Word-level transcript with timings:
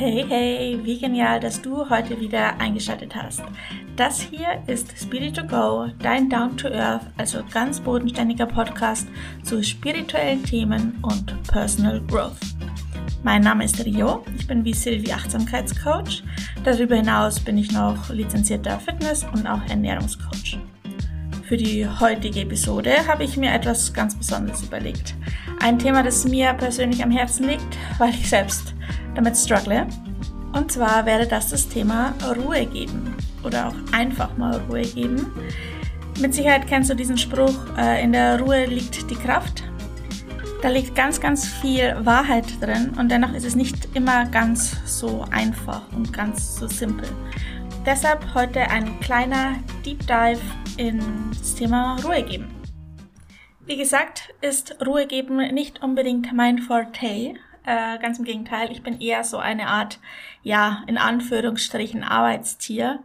Hey, 0.00 0.24
hey, 0.26 0.80
wie 0.82 0.98
genial, 0.98 1.40
dass 1.40 1.60
du 1.60 1.86
heute 1.90 2.18
wieder 2.18 2.58
eingeschaltet 2.58 3.14
hast. 3.14 3.42
Das 3.96 4.18
hier 4.18 4.62
ist 4.66 4.98
Spirit 4.98 5.36
to 5.36 5.46
Go, 5.46 5.88
dein 5.98 6.30
Down 6.30 6.56
to 6.56 6.68
Earth, 6.68 7.02
also 7.18 7.40
ganz 7.52 7.80
bodenständiger 7.80 8.46
Podcast 8.46 9.06
zu 9.42 9.62
spirituellen 9.62 10.42
Themen 10.42 10.96
und 11.02 11.42
Personal 11.48 12.00
Growth. 12.08 12.40
Mein 13.22 13.42
Name 13.42 13.62
ist 13.66 13.84
Rio, 13.84 14.24
ich 14.38 14.46
bin 14.46 14.64
wie 14.64 14.72
Sylvie 14.72 15.12
Achtsamkeitscoach. 15.12 16.22
Darüber 16.64 16.96
hinaus 16.96 17.38
bin 17.38 17.58
ich 17.58 17.70
noch 17.70 18.08
lizenzierter 18.08 18.80
Fitness- 18.80 19.26
und 19.34 19.46
auch 19.46 19.60
Ernährungscoach. 19.68 20.58
Für 21.46 21.58
die 21.58 21.86
heutige 21.86 22.40
Episode 22.40 23.06
habe 23.06 23.24
ich 23.24 23.36
mir 23.36 23.52
etwas 23.52 23.92
ganz 23.92 24.14
Besonderes 24.14 24.62
überlegt. 24.62 25.14
Ein 25.60 25.78
Thema, 25.78 26.02
das 26.02 26.24
mir 26.24 26.54
persönlich 26.54 27.02
am 27.02 27.10
Herzen 27.10 27.48
liegt, 27.48 27.76
weil 27.98 28.14
ich 28.14 28.30
selbst 28.30 28.72
damit 29.14 29.36
struggle. 29.36 29.86
Und 30.52 30.72
zwar 30.72 31.06
wäre 31.06 31.26
das 31.26 31.50
das 31.50 31.68
Thema 31.68 32.14
Ruhe 32.36 32.66
geben 32.66 33.14
oder 33.44 33.68
auch 33.68 33.92
einfach 33.92 34.36
mal 34.36 34.60
Ruhe 34.68 34.82
geben. 34.82 35.32
Mit 36.20 36.34
Sicherheit 36.34 36.66
kennst 36.66 36.90
du 36.90 36.94
diesen 36.94 37.16
Spruch, 37.16 37.54
äh, 37.78 38.02
in 38.02 38.12
der 38.12 38.40
Ruhe 38.40 38.66
liegt 38.66 39.10
die 39.10 39.14
Kraft. 39.14 39.62
Da 40.60 40.68
liegt 40.68 40.94
ganz, 40.94 41.20
ganz 41.20 41.46
viel 41.46 41.96
Wahrheit 42.00 42.44
drin 42.60 42.92
und 42.98 43.10
dennoch 43.10 43.32
ist 43.32 43.46
es 43.46 43.56
nicht 43.56 43.88
immer 43.94 44.26
ganz 44.26 44.76
so 44.84 45.24
einfach 45.30 45.90
und 45.92 46.12
ganz 46.12 46.56
so 46.56 46.66
simpel. 46.66 47.08
Deshalb 47.86 48.34
heute 48.34 48.60
ein 48.68 49.00
kleiner 49.00 49.54
Deep 49.86 50.00
Dive 50.06 50.40
ins 50.76 51.54
Thema 51.54 51.96
Ruhe 52.04 52.22
geben. 52.22 52.48
Wie 53.64 53.78
gesagt, 53.78 54.34
ist 54.42 54.76
Ruhe 54.84 55.06
geben 55.06 55.38
nicht 55.54 55.82
unbedingt 55.82 56.32
mein 56.34 56.58
Forte. 56.58 57.34
Äh, 57.64 57.98
ganz 57.98 58.18
im 58.18 58.24
Gegenteil, 58.24 58.70
ich 58.72 58.82
bin 58.82 59.00
eher 59.00 59.22
so 59.24 59.38
eine 59.38 59.66
Art, 59.66 59.98
ja, 60.42 60.82
in 60.86 60.98
Anführungsstrichen 60.98 62.02
Arbeitstier. 62.02 63.00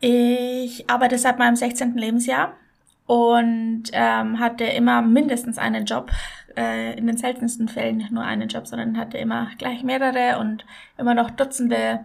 Ich 0.00 0.88
arbeite 0.88 1.18
seit 1.18 1.38
meinem 1.38 1.56
16. 1.56 1.96
Lebensjahr 1.96 2.54
und 3.06 3.84
ähm, 3.92 4.38
hatte 4.38 4.64
immer 4.64 5.02
mindestens 5.02 5.58
einen 5.58 5.84
Job, 5.84 6.10
äh, 6.56 6.96
in 6.98 7.06
den 7.06 7.16
seltensten 7.16 7.68
Fällen 7.68 8.06
nur 8.10 8.24
einen 8.24 8.48
Job, 8.48 8.66
sondern 8.66 8.98
hatte 8.98 9.18
immer 9.18 9.50
gleich 9.58 9.82
mehrere 9.82 10.38
und 10.38 10.64
immer 10.96 11.14
noch 11.14 11.30
Dutzende 11.30 12.04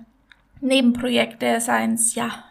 Nebenprojekte, 0.61 1.59
seien 1.59 1.95
es 1.95 2.15
ja 2.15 2.45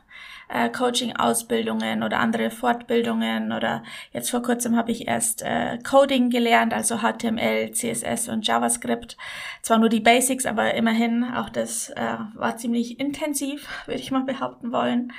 äh, 0.52 0.68
Coaching-Ausbildungen 0.68 2.02
oder 2.02 2.18
andere 2.20 2.50
Fortbildungen 2.50 3.52
oder 3.52 3.82
jetzt 4.12 4.30
vor 4.30 4.42
kurzem 4.42 4.76
habe 4.76 4.92
ich 4.92 5.08
erst 5.08 5.42
äh, 5.42 5.78
Coding 5.78 6.30
gelernt, 6.30 6.74
also 6.74 6.98
HTML, 6.98 7.72
CSS 7.72 8.28
und 8.28 8.46
JavaScript. 8.46 9.16
Zwar 9.62 9.78
nur 9.78 9.88
die 9.88 10.00
Basics, 10.00 10.44
aber 10.44 10.74
immerhin 10.74 11.24
auch 11.24 11.48
das 11.48 11.88
äh, 11.90 12.18
war 12.34 12.56
ziemlich 12.56 13.00
intensiv, 13.00 13.66
würde 13.86 14.00
ich 14.00 14.10
mal 14.10 14.24
behaupten 14.24 14.72
wollen. 14.72 15.12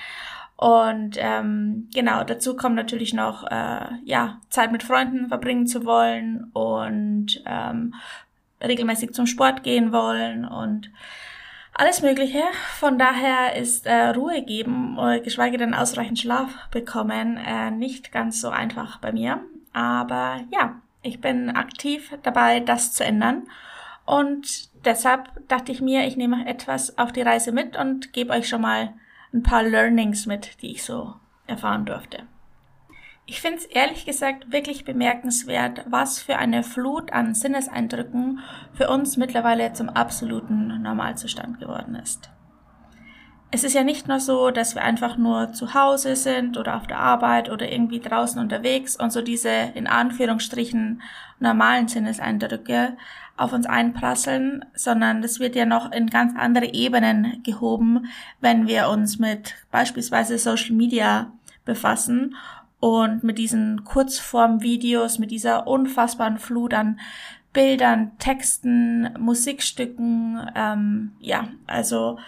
Und 0.55 1.17
ähm, 1.17 1.89
genau, 1.93 2.23
dazu 2.23 2.55
kommt 2.55 2.75
natürlich 2.75 3.13
noch 3.13 3.43
äh, 3.49 3.87
ja 4.05 4.39
Zeit 4.49 4.71
mit 4.71 4.83
Freunden 4.83 5.27
verbringen 5.27 5.65
zu 5.65 5.83
wollen 5.83 6.51
und 6.53 7.43
ähm, 7.45 7.95
regelmäßig 8.63 9.13
zum 9.13 9.25
Sport 9.25 9.63
gehen 9.63 9.91
wollen 9.91 10.45
und 10.45 10.91
alles 11.73 12.01
Mögliche. 12.01 12.43
Von 12.75 12.97
daher 12.97 13.55
ist 13.55 13.85
äh, 13.85 14.09
Ruhe 14.09 14.41
geben, 14.43 14.97
oder 14.97 15.19
geschweige 15.19 15.57
denn 15.57 15.73
ausreichend 15.73 16.19
Schlaf 16.19 16.49
bekommen, 16.71 17.37
äh, 17.37 17.71
nicht 17.71 18.11
ganz 18.11 18.41
so 18.41 18.49
einfach 18.49 18.99
bei 18.99 19.11
mir. 19.11 19.41
Aber 19.73 20.41
ja, 20.51 20.81
ich 21.01 21.19
bin 21.19 21.49
aktiv 21.49 22.13
dabei, 22.23 22.59
das 22.59 22.93
zu 22.93 23.03
ändern. 23.03 23.43
Und 24.05 24.69
deshalb 24.85 25.47
dachte 25.47 25.71
ich 25.71 25.81
mir, 25.81 26.05
ich 26.05 26.17
nehme 26.17 26.47
etwas 26.47 26.97
auf 26.97 27.11
die 27.11 27.21
Reise 27.21 27.51
mit 27.51 27.77
und 27.77 28.13
gebe 28.13 28.33
euch 28.33 28.47
schon 28.47 28.61
mal 28.61 28.93
ein 29.33 29.43
paar 29.43 29.63
Learnings 29.63 30.25
mit, 30.25 30.61
die 30.61 30.71
ich 30.71 30.83
so 30.83 31.15
erfahren 31.47 31.85
durfte. 31.85 32.23
Ich 33.25 33.39
finde 33.39 33.59
es 33.59 33.65
ehrlich 33.65 34.05
gesagt 34.05 34.51
wirklich 34.51 34.83
bemerkenswert, 34.83 35.85
was 35.87 36.21
für 36.21 36.37
eine 36.37 36.61
Flut 36.61 37.13
an 37.13 37.33
Sinneseindrücken 37.33 38.39
für 38.73 38.89
uns 38.89 39.15
mittlerweile 39.15 39.71
zum 39.71 39.87
absoluten 39.87 40.81
Normalzustand 40.81 41.59
geworden 41.59 41.95
ist. 41.95 42.29
Es 43.49 43.63
ist 43.63 43.75
ja 43.75 43.83
nicht 43.83 44.07
nur 44.07 44.19
so, 44.19 44.49
dass 44.49 44.75
wir 44.75 44.81
einfach 44.81 45.15
nur 45.15 45.53
zu 45.53 45.73
Hause 45.73 46.15
sind 46.15 46.57
oder 46.57 46.75
auf 46.75 46.87
der 46.87 46.99
Arbeit 46.99 47.49
oder 47.49 47.71
irgendwie 47.71 47.99
draußen 47.99 48.41
unterwegs 48.41 48.99
und 48.99 49.13
so 49.13 49.21
diese 49.21 49.71
in 49.75 49.87
Anführungsstrichen 49.87 51.01
normalen 51.39 51.87
Sinneseindrücke 51.87 52.97
auf 53.37 53.53
uns 53.53 53.67
einprasseln, 53.67 54.65
sondern 54.73 55.21
das 55.21 55.39
wird 55.39 55.55
ja 55.55 55.65
noch 55.65 55.91
in 55.91 56.07
ganz 56.07 56.33
andere 56.35 56.73
Ebenen 56.73 57.41
gehoben, 57.43 58.07
wenn 58.41 58.67
wir 58.67 58.89
uns 58.89 59.17
mit 59.19 59.55
beispielsweise 59.71 60.37
Social 60.39 60.75
Media 60.75 61.31
befassen 61.63 62.35
und 62.83 63.23
mit 63.23 63.37
diesen 63.37 63.85
Kurzformvideos, 63.85 65.17
mit 65.17 65.31
dieser 65.31 65.67
unfassbaren 65.67 66.37
Flut 66.37 66.73
an 66.73 66.99
Bildern, 67.53 68.11
Texten, 68.19 69.09
Musikstücken, 69.17 70.51
ähm, 70.53 71.13
ja, 71.21 71.47
also 71.65 72.19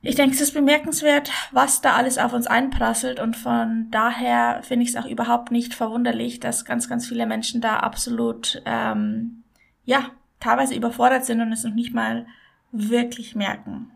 ich 0.00 0.14
denke, 0.14 0.36
es 0.36 0.40
ist 0.40 0.54
bemerkenswert, 0.54 1.32
was 1.50 1.80
da 1.80 1.94
alles 1.94 2.16
auf 2.16 2.32
uns 2.32 2.46
einprasselt 2.46 3.18
und 3.18 3.36
von 3.36 3.88
daher 3.90 4.60
finde 4.62 4.84
ich 4.84 4.90
es 4.90 4.96
auch 4.96 5.06
überhaupt 5.06 5.50
nicht 5.50 5.74
verwunderlich, 5.74 6.38
dass 6.38 6.64
ganz, 6.64 6.88
ganz 6.88 7.08
viele 7.08 7.26
Menschen 7.26 7.60
da 7.60 7.78
absolut, 7.78 8.62
ähm, 8.64 9.42
ja, 9.84 10.10
teilweise 10.38 10.76
überfordert 10.76 11.24
sind 11.24 11.40
und 11.40 11.50
es 11.50 11.64
noch 11.64 11.74
nicht 11.74 11.92
mal 11.92 12.24
wirklich 12.70 13.34
merken. 13.34 13.90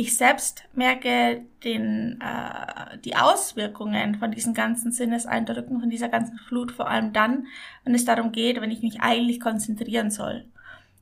Ich 0.00 0.16
selbst 0.16 0.64
merke 0.72 1.44
den, 1.62 2.18
äh, 2.22 2.96
die 3.04 3.16
Auswirkungen 3.16 4.14
von 4.14 4.30
diesen 4.30 4.54
ganzen 4.54 4.92
Sinneseindrücken, 4.92 5.78
von 5.78 5.90
dieser 5.90 6.08
ganzen 6.08 6.38
Flut 6.38 6.72
vor 6.72 6.88
allem 6.88 7.12
dann, 7.12 7.48
wenn 7.84 7.94
es 7.94 8.06
darum 8.06 8.32
geht, 8.32 8.62
wenn 8.62 8.70
ich 8.70 8.80
mich 8.80 9.02
eigentlich 9.02 9.40
konzentrieren 9.40 10.10
soll. 10.10 10.46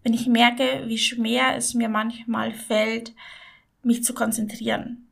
Wenn 0.02 0.14
ich 0.14 0.26
merke, 0.26 0.82
wie 0.86 0.98
schwer 0.98 1.54
es 1.56 1.74
mir 1.74 1.88
manchmal 1.88 2.52
fällt, 2.52 3.14
mich 3.84 4.02
zu 4.02 4.14
konzentrieren. 4.14 5.06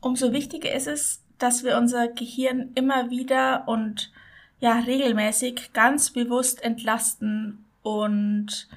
Umso 0.00 0.32
wichtiger 0.32 0.72
ist 0.72 0.86
es, 0.86 1.24
dass 1.38 1.64
wir 1.64 1.78
unser 1.78 2.06
Gehirn 2.06 2.70
immer 2.76 3.10
wieder 3.10 3.66
und 3.66 4.12
ja 4.60 4.78
regelmäßig 4.78 5.72
ganz 5.72 6.12
bewusst 6.12 6.62
entlasten 6.62 7.64
und 7.82 8.68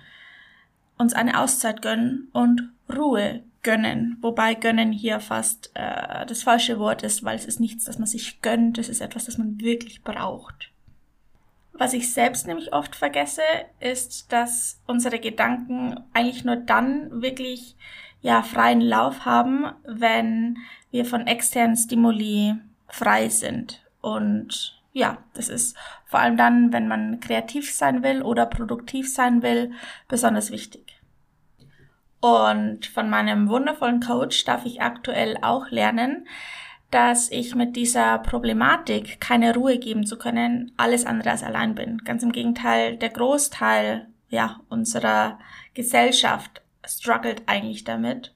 uns 0.97 1.13
eine 1.13 1.39
Auszeit 1.39 1.83
gönnen 1.83 2.29
und 2.33 2.71
Ruhe 2.91 3.43
gönnen, 3.63 4.17
wobei 4.21 4.53
gönnen 4.53 4.91
hier 4.91 5.19
fast 5.19 5.71
äh, 5.73 6.25
das 6.25 6.43
falsche 6.43 6.79
Wort 6.79 7.03
ist, 7.03 7.23
weil 7.23 7.35
es 7.35 7.45
ist 7.45 7.59
nichts, 7.59 7.85
das 7.85 7.99
man 7.99 8.07
sich 8.07 8.41
gönnt, 8.41 8.77
es 8.77 8.89
ist 8.89 9.01
etwas, 9.01 9.25
das 9.25 9.37
man 9.37 9.59
wirklich 9.59 10.03
braucht. 10.03 10.71
Was 11.73 11.93
ich 11.93 12.11
selbst 12.11 12.47
nämlich 12.47 12.73
oft 12.73 12.95
vergesse, 12.95 13.41
ist, 13.79 14.31
dass 14.31 14.81
unsere 14.85 15.19
Gedanken 15.19 15.99
eigentlich 16.13 16.43
nur 16.43 16.57
dann 16.57 17.21
wirklich 17.21 17.75
ja 18.21 18.43
freien 18.43 18.81
Lauf 18.81 19.25
haben, 19.25 19.65
wenn 19.85 20.57
wir 20.91 21.05
von 21.05 21.27
externen 21.27 21.77
Stimuli 21.77 22.55
frei 22.87 23.29
sind. 23.29 23.81
Und 24.01 24.77
ja, 24.91 25.19
das 25.33 25.47
ist 25.47 25.77
vor 26.05 26.19
allem 26.19 26.35
dann, 26.35 26.73
wenn 26.73 26.87
man 26.87 27.19
kreativ 27.19 27.73
sein 27.73 28.03
will 28.03 28.23
oder 28.23 28.45
produktiv 28.45 29.13
sein 29.13 29.41
will, 29.41 29.71
besonders 30.07 30.51
wichtig. 30.51 30.98
Und 32.21 32.85
von 32.85 33.09
meinem 33.09 33.47
wundervollen 33.49 34.01
Coach 34.01 34.43
darf 34.43 34.65
ich 34.65 34.81
aktuell 34.81 35.37
auch 35.41 35.69
lernen, 35.69 36.27
dass 36.91 37.31
ich 37.31 37.55
mit 37.55 37.75
dieser 37.75 38.17
Problematik, 38.19 39.21
keine 39.21 39.53
Ruhe 39.53 39.77
geben 39.77 40.05
zu 40.05 40.17
können, 40.17 40.71
alles 40.75 41.05
andere 41.05 41.31
als 41.31 41.43
allein 41.43 41.75
bin. 41.75 41.99
Ganz 41.99 42.23
im 42.23 42.31
Gegenteil, 42.31 42.97
der 42.97 43.09
Großteil, 43.09 44.07
ja, 44.29 44.59
unserer 44.69 45.39
Gesellschaft 45.73 46.61
struggelt 46.85 47.43
eigentlich 47.45 47.83
damit. 47.83 48.33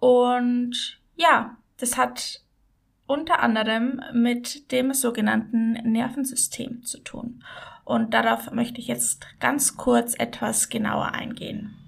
Und 0.00 0.98
ja, 1.14 1.56
das 1.78 1.96
hat 1.96 2.40
unter 3.06 3.40
anderem 3.40 4.00
mit 4.12 4.72
dem 4.72 4.94
sogenannten 4.94 5.72
Nervensystem 5.72 6.82
zu 6.84 6.98
tun. 7.00 7.44
Und 7.84 8.14
darauf 8.14 8.50
möchte 8.50 8.80
ich 8.80 8.86
jetzt 8.86 9.26
ganz 9.40 9.76
kurz 9.76 10.14
etwas 10.18 10.70
genauer 10.70 11.12
eingehen. 11.12 11.83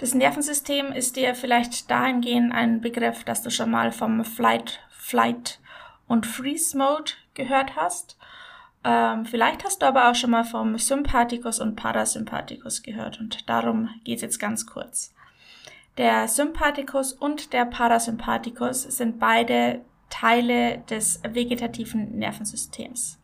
Das 0.00 0.14
Nervensystem 0.14 0.92
ist 0.92 1.16
dir 1.16 1.34
vielleicht 1.34 1.90
dahingehend 1.90 2.54
ein 2.54 2.80
Begriff, 2.80 3.22
dass 3.22 3.42
du 3.42 3.50
schon 3.50 3.70
mal 3.70 3.92
vom 3.92 4.24
Flight, 4.24 4.80
Flight 4.88 5.60
und 6.08 6.26
Freeze 6.26 6.76
Mode 6.76 7.12
gehört 7.34 7.76
hast. 7.76 8.16
Ähm, 8.82 9.26
vielleicht 9.26 9.62
hast 9.62 9.82
du 9.82 9.86
aber 9.86 10.10
auch 10.10 10.14
schon 10.14 10.30
mal 10.30 10.44
vom 10.44 10.78
Sympathikus 10.78 11.60
und 11.60 11.76
Parasympathikus 11.76 12.82
gehört 12.82 13.20
und 13.20 13.46
darum 13.46 13.90
geht's 14.04 14.22
jetzt 14.22 14.40
ganz 14.40 14.66
kurz. 14.66 15.14
Der 15.98 16.28
Sympathikus 16.28 17.12
und 17.12 17.52
der 17.52 17.66
Parasympathikus 17.66 18.84
sind 18.84 19.18
beide 19.18 19.84
Teile 20.08 20.78
des 20.88 21.20
vegetativen 21.28 22.16
Nervensystems. 22.18 23.19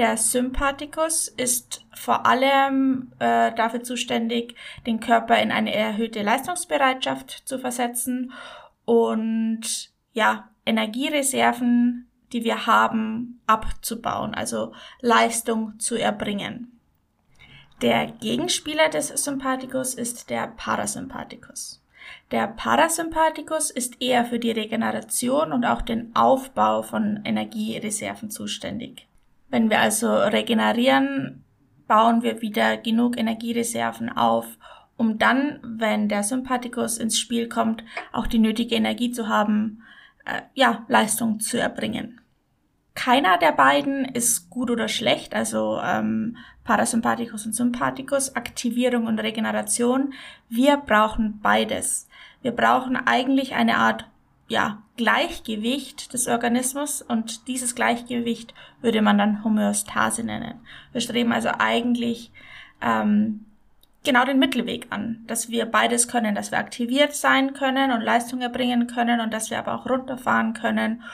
Der 0.00 0.16
Sympathikus 0.16 1.28
ist 1.28 1.84
vor 1.92 2.24
allem 2.24 3.12
äh, 3.18 3.52
dafür 3.52 3.82
zuständig, 3.82 4.54
den 4.86 4.98
Körper 4.98 5.36
in 5.42 5.52
eine 5.52 5.74
erhöhte 5.74 6.22
Leistungsbereitschaft 6.22 7.42
zu 7.46 7.58
versetzen 7.58 8.32
und 8.86 9.90
ja, 10.14 10.48
Energiereserven, 10.64 12.08
die 12.32 12.44
wir 12.44 12.66
haben, 12.66 13.42
abzubauen, 13.46 14.34
also 14.34 14.72
Leistung 15.02 15.78
zu 15.78 15.96
erbringen. 15.96 16.80
Der 17.82 18.06
Gegenspieler 18.06 18.88
des 18.88 19.08
Sympathikus 19.08 19.92
ist 19.92 20.30
der 20.30 20.46
Parasympathikus. 20.46 21.84
Der 22.30 22.46
Parasympathikus 22.46 23.70
ist 23.70 24.00
eher 24.00 24.24
für 24.24 24.38
die 24.38 24.52
Regeneration 24.52 25.52
und 25.52 25.66
auch 25.66 25.82
den 25.82 26.16
Aufbau 26.16 26.80
von 26.80 27.20
Energiereserven 27.26 28.30
zuständig. 28.30 29.09
Wenn 29.50 29.68
wir 29.68 29.80
also 29.80 30.12
regenerieren, 30.14 31.44
bauen 31.86 32.22
wir 32.22 32.40
wieder 32.40 32.76
genug 32.76 33.18
Energiereserven 33.18 34.10
auf, 34.10 34.46
um 34.96 35.18
dann, 35.18 35.58
wenn 35.62 36.08
der 36.08 36.22
Sympathikus 36.22 36.98
ins 36.98 37.18
Spiel 37.18 37.48
kommt, 37.48 37.82
auch 38.12 38.26
die 38.26 38.38
nötige 38.38 38.76
Energie 38.76 39.10
zu 39.10 39.28
haben, 39.28 39.82
äh, 40.24 40.42
ja, 40.54 40.84
Leistung 40.88 41.40
zu 41.40 41.58
erbringen. 41.58 42.20
Keiner 42.94 43.38
der 43.38 43.52
beiden 43.52 44.04
ist 44.04 44.50
gut 44.50 44.70
oder 44.70 44.88
schlecht, 44.88 45.34
also 45.34 45.80
ähm, 45.82 46.36
Parasympathikus 46.64 47.46
und 47.46 47.54
Sympathikus, 47.54 48.36
Aktivierung 48.36 49.06
und 49.06 49.18
Regeneration. 49.18 50.12
Wir 50.48 50.76
brauchen 50.76 51.40
beides. 51.40 52.08
Wir 52.42 52.52
brauchen 52.52 52.96
eigentlich 52.96 53.54
eine 53.54 53.78
Art 53.78 54.06
ja, 54.50 54.82
Gleichgewicht 54.96 56.12
des 56.12 56.26
Organismus 56.26 57.02
und 57.02 57.46
dieses 57.46 57.76
Gleichgewicht 57.76 58.52
würde 58.82 59.00
man 59.00 59.16
dann 59.16 59.44
Homöostase 59.44 60.24
nennen. 60.24 60.60
Wir 60.90 61.00
streben 61.00 61.32
also 61.32 61.50
eigentlich 61.56 62.32
ähm, 62.82 63.46
genau 64.04 64.24
den 64.24 64.40
Mittelweg 64.40 64.88
an, 64.90 65.22
dass 65.28 65.50
wir 65.50 65.66
beides 65.66 66.08
können, 66.08 66.34
dass 66.34 66.50
wir 66.50 66.58
aktiviert 66.58 67.14
sein 67.14 67.54
können 67.54 67.92
und 67.92 68.00
Leistung 68.00 68.40
erbringen 68.40 68.88
können 68.88 69.20
und 69.20 69.32
dass 69.32 69.50
wir 69.50 69.58
aber 69.60 69.72
auch 69.72 69.88
runterfahren 69.88 70.52
können 70.52 71.04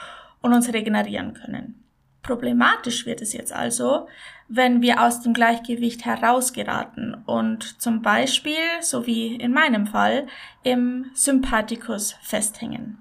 und 0.41 0.53
uns 0.53 0.73
regenerieren 0.73 1.35
können. 1.35 1.83
Problematisch 2.23 3.05
wird 3.05 3.21
es 3.21 3.33
jetzt 3.33 3.53
also, 3.53 4.07
wenn 4.47 4.81
wir 4.81 5.03
aus 5.03 5.21
dem 5.21 5.33
Gleichgewicht 5.33 6.05
herausgeraten 6.05 7.13
und 7.27 7.79
zum 7.79 8.01
Beispiel, 8.01 8.55
so 8.81 9.05
wie 9.05 9.35
in 9.35 9.53
meinem 9.53 9.85
Fall, 9.85 10.25
im 10.63 11.11
Sympathikus 11.13 12.13
festhängen. 12.23 12.97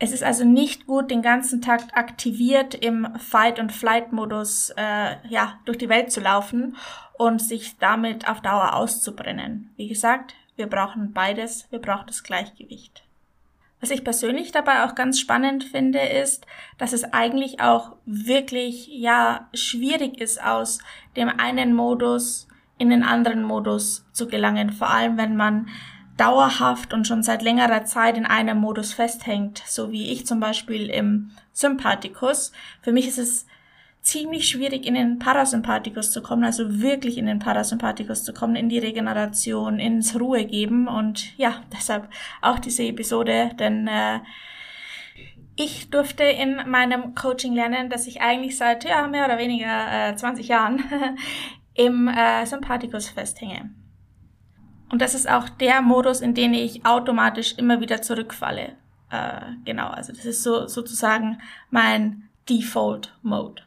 Es 0.00 0.12
ist 0.12 0.22
also 0.22 0.44
nicht 0.44 0.86
gut, 0.86 1.10
den 1.10 1.22
ganzen 1.22 1.60
Tag 1.60 1.82
aktiviert 1.92 2.74
im 2.74 3.08
Fight- 3.18 3.58
und 3.58 3.72
Flight-Modus 3.72 4.70
äh, 4.76 5.16
ja, 5.28 5.58
durch 5.64 5.78
die 5.78 5.88
Welt 5.88 6.12
zu 6.12 6.20
laufen 6.20 6.76
und 7.18 7.42
sich 7.42 7.78
damit 7.78 8.28
auf 8.28 8.40
Dauer 8.40 8.74
auszubrennen. 8.74 9.70
Wie 9.76 9.88
gesagt, 9.88 10.34
wir 10.54 10.68
brauchen 10.68 11.12
beides, 11.12 11.66
wir 11.70 11.80
brauchen 11.80 12.06
das 12.06 12.22
Gleichgewicht. 12.22 13.02
Was 13.80 13.90
ich 13.90 14.02
persönlich 14.02 14.50
dabei 14.50 14.84
auch 14.84 14.94
ganz 14.94 15.20
spannend 15.20 15.62
finde, 15.64 16.00
ist, 16.00 16.46
dass 16.78 16.92
es 16.92 17.04
eigentlich 17.12 17.60
auch 17.60 17.96
wirklich, 18.06 18.88
ja, 18.88 19.48
schwierig 19.54 20.20
ist, 20.20 20.42
aus 20.42 20.80
dem 21.16 21.28
einen 21.28 21.74
Modus 21.74 22.48
in 22.76 22.90
den 22.90 23.02
anderen 23.02 23.42
Modus 23.42 24.04
zu 24.12 24.26
gelangen. 24.26 24.70
Vor 24.70 24.90
allem, 24.90 25.16
wenn 25.16 25.36
man 25.36 25.68
dauerhaft 26.18 26.92
und 26.92 27.06
schon 27.06 27.22
seit 27.22 27.42
längerer 27.42 27.84
Zeit 27.84 28.18
in 28.18 28.26
einem 28.26 28.58
Modus 28.58 28.92
festhängt, 28.92 29.62
so 29.66 29.90
wie 29.90 30.12
ich 30.12 30.26
zum 30.26 30.40
Beispiel 30.40 30.90
im 30.90 31.30
Sympathikus. 31.52 32.52
Für 32.82 32.92
mich 32.92 33.08
ist 33.08 33.18
es 33.18 33.46
ziemlich 34.02 34.48
schwierig, 34.48 34.86
in 34.86 34.94
den 34.94 35.18
Parasympathikus 35.18 36.10
zu 36.10 36.22
kommen, 36.22 36.44
also 36.44 36.80
wirklich 36.80 37.18
in 37.18 37.26
den 37.26 37.38
Parasympathikus 37.38 38.24
zu 38.24 38.32
kommen, 38.32 38.56
in 38.56 38.68
die 38.68 38.78
Regeneration, 38.78 39.78
ins 39.78 40.18
Ruhe 40.18 40.44
geben 40.44 40.88
und 40.88 41.36
ja, 41.38 41.62
deshalb 41.72 42.08
auch 42.42 42.58
diese 42.58 42.84
Episode, 42.84 43.50
denn 43.58 43.86
äh, 43.86 44.20
ich 45.56 45.90
durfte 45.90 46.24
in 46.24 46.70
meinem 46.70 47.14
Coaching 47.14 47.52
lernen, 47.52 47.90
dass 47.90 48.06
ich 48.06 48.20
eigentlich 48.20 48.56
seit 48.56 48.84
ja 48.84 49.06
mehr 49.08 49.24
oder 49.24 49.38
weniger 49.38 50.10
äh, 50.10 50.16
20 50.16 50.48
Jahren 50.48 50.82
im 51.74 52.08
äh, 52.08 52.46
Sympathikus 52.46 53.08
festhänge. 53.08 53.70
Und 54.90 55.02
das 55.02 55.14
ist 55.14 55.28
auch 55.28 55.48
der 55.48 55.82
Modus, 55.82 56.20
in 56.20 56.34
den 56.34 56.54
ich 56.54 56.86
automatisch 56.86 57.54
immer 57.58 57.80
wieder 57.80 58.02
zurückfalle. 58.02 58.76
Äh, 59.10 59.40
genau, 59.64 59.88
also 59.88 60.12
das 60.12 60.24
ist 60.24 60.42
so 60.42 60.66
sozusagen 60.66 61.40
mein 61.70 62.28
Default 62.48 63.14
Mode. 63.22 63.62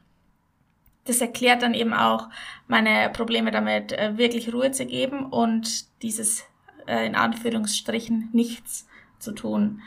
Das 1.05 1.21
erklärt 1.21 1.61
dann 1.63 1.73
eben 1.73 1.93
auch 1.93 2.29
meine 2.67 3.09
Probleme 3.09 3.51
damit, 3.51 3.91
äh, 3.91 4.17
wirklich 4.17 4.53
Ruhe 4.53 4.71
zu 4.71 4.85
geben 4.85 5.25
und 5.25 5.85
dieses 6.03 6.45
äh, 6.87 7.05
in 7.05 7.15
Anführungsstrichen 7.15 8.29
nichts 8.33 8.87
zu 9.19 9.31
tun. 9.31 9.81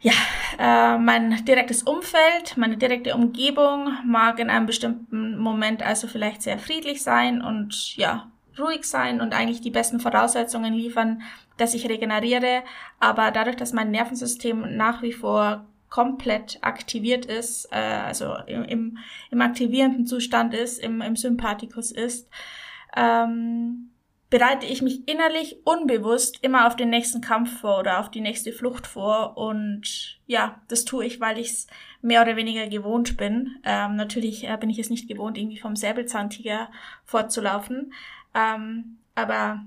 Ja, 0.00 0.12
äh, 0.58 0.98
mein 0.98 1.44
direktes 1.44 1.82
Umfeld, 1.82 2.56
meine 2.56 2.76
direkte 2.76 3.14
Umgebung 3.16 3.92
mag 4.04 4.38
in 4.38 4.48
einem 4.48 4.66
bestimmten 4.66 5.36
Moment 5.36 5.82
also 5.82 6.06
vielleicht 6.06 6.42
sehr 6.42 6.58
friedlich 6.58 7.02
sein 7.02 7.42
und 7.42 7.96
ja, 7.96 8.30
ruhig 8.58 8.84
sein 8.84 9.20
und 9.20 9.34
eigentlich 9.34 9.60
die 9.60 9.70
besten 9.70 10.00
Voraussetzungen 10.00 10.74
liefern, 10.74 11.22
dass 11.56 11.74
ich 11.74 11.88
regeneriere. 11.88 12.62
Aber 13.00 13.30
dadurch, 13.30 13.56
dass 13.56 13.72
mein 13.72 13.90
Nervensystem 13.90 14.76
nach 14.76 15.02
wie 15.02 15.12
vor 15.12 15.66
komplett 15.88 16.58
aktiviert 16.62 17.26
ist, 17.26 17.68
äh, 17.72 17.76
also 17.76 18.34
im, 18.46 18.64
im, 18.64 18.98
im 19.30 19.40
aktivierenden 19.40 20.06
Zustand 20.06 20.54
ist, 20.54 20.78
im, 20.78 21.00
im 21.00 21.16
Sympathikus 21.16 21.90
ist, 21.90 22.28
ähm, 22.96 23.90
bereite 24.30 24.66
ich 24.66 24.82
mich 24.82 25.08
innerlich 25.08 25.56
unbewusst 25.64 26.38
immer 26.42 26.66
auf 26.66 26.76
den 26.76 26.90
nächsten 26.90 27.20
Kampf 27.20 27.60
vor 27.60 27.78
oder 27.78 28.00
auf 28.00 28.10
die 28.10 28.20
nächste 28.20 28.52
Flucht 28.52 28.86
vor. 28.86 29.38
Und 29.38 30.18
ja, 30.26 30.60
das 30.68 30.84
tue 30.84 31.06
ich, 31.06 31.20
weil 31.20 31.38
ich 31.38 31.48
es 31.48 31.66
mehr 32.02 32.22
oder 32.22 32.36
weniger 32.36 32.66
gewohnt 32.68 33.16
bin. 33.16 33.56
Ähm, 33.64 33.96
natürlich 33.96 34.46
äh, 34.46 34.56
bin 34.58 34.70
ich 34.70 34.78
es 34.78 34.90
nicht 34.90 35.08
gewohnt, 35.08 35.38
irgendwie 35.38 35.58
vom 35.58 35.76
Säbelzahntiger 35.76 36.70
fortzulaufen. 37.04 37.92
Ähm, 38.38 38.98
aber 39.14 39.60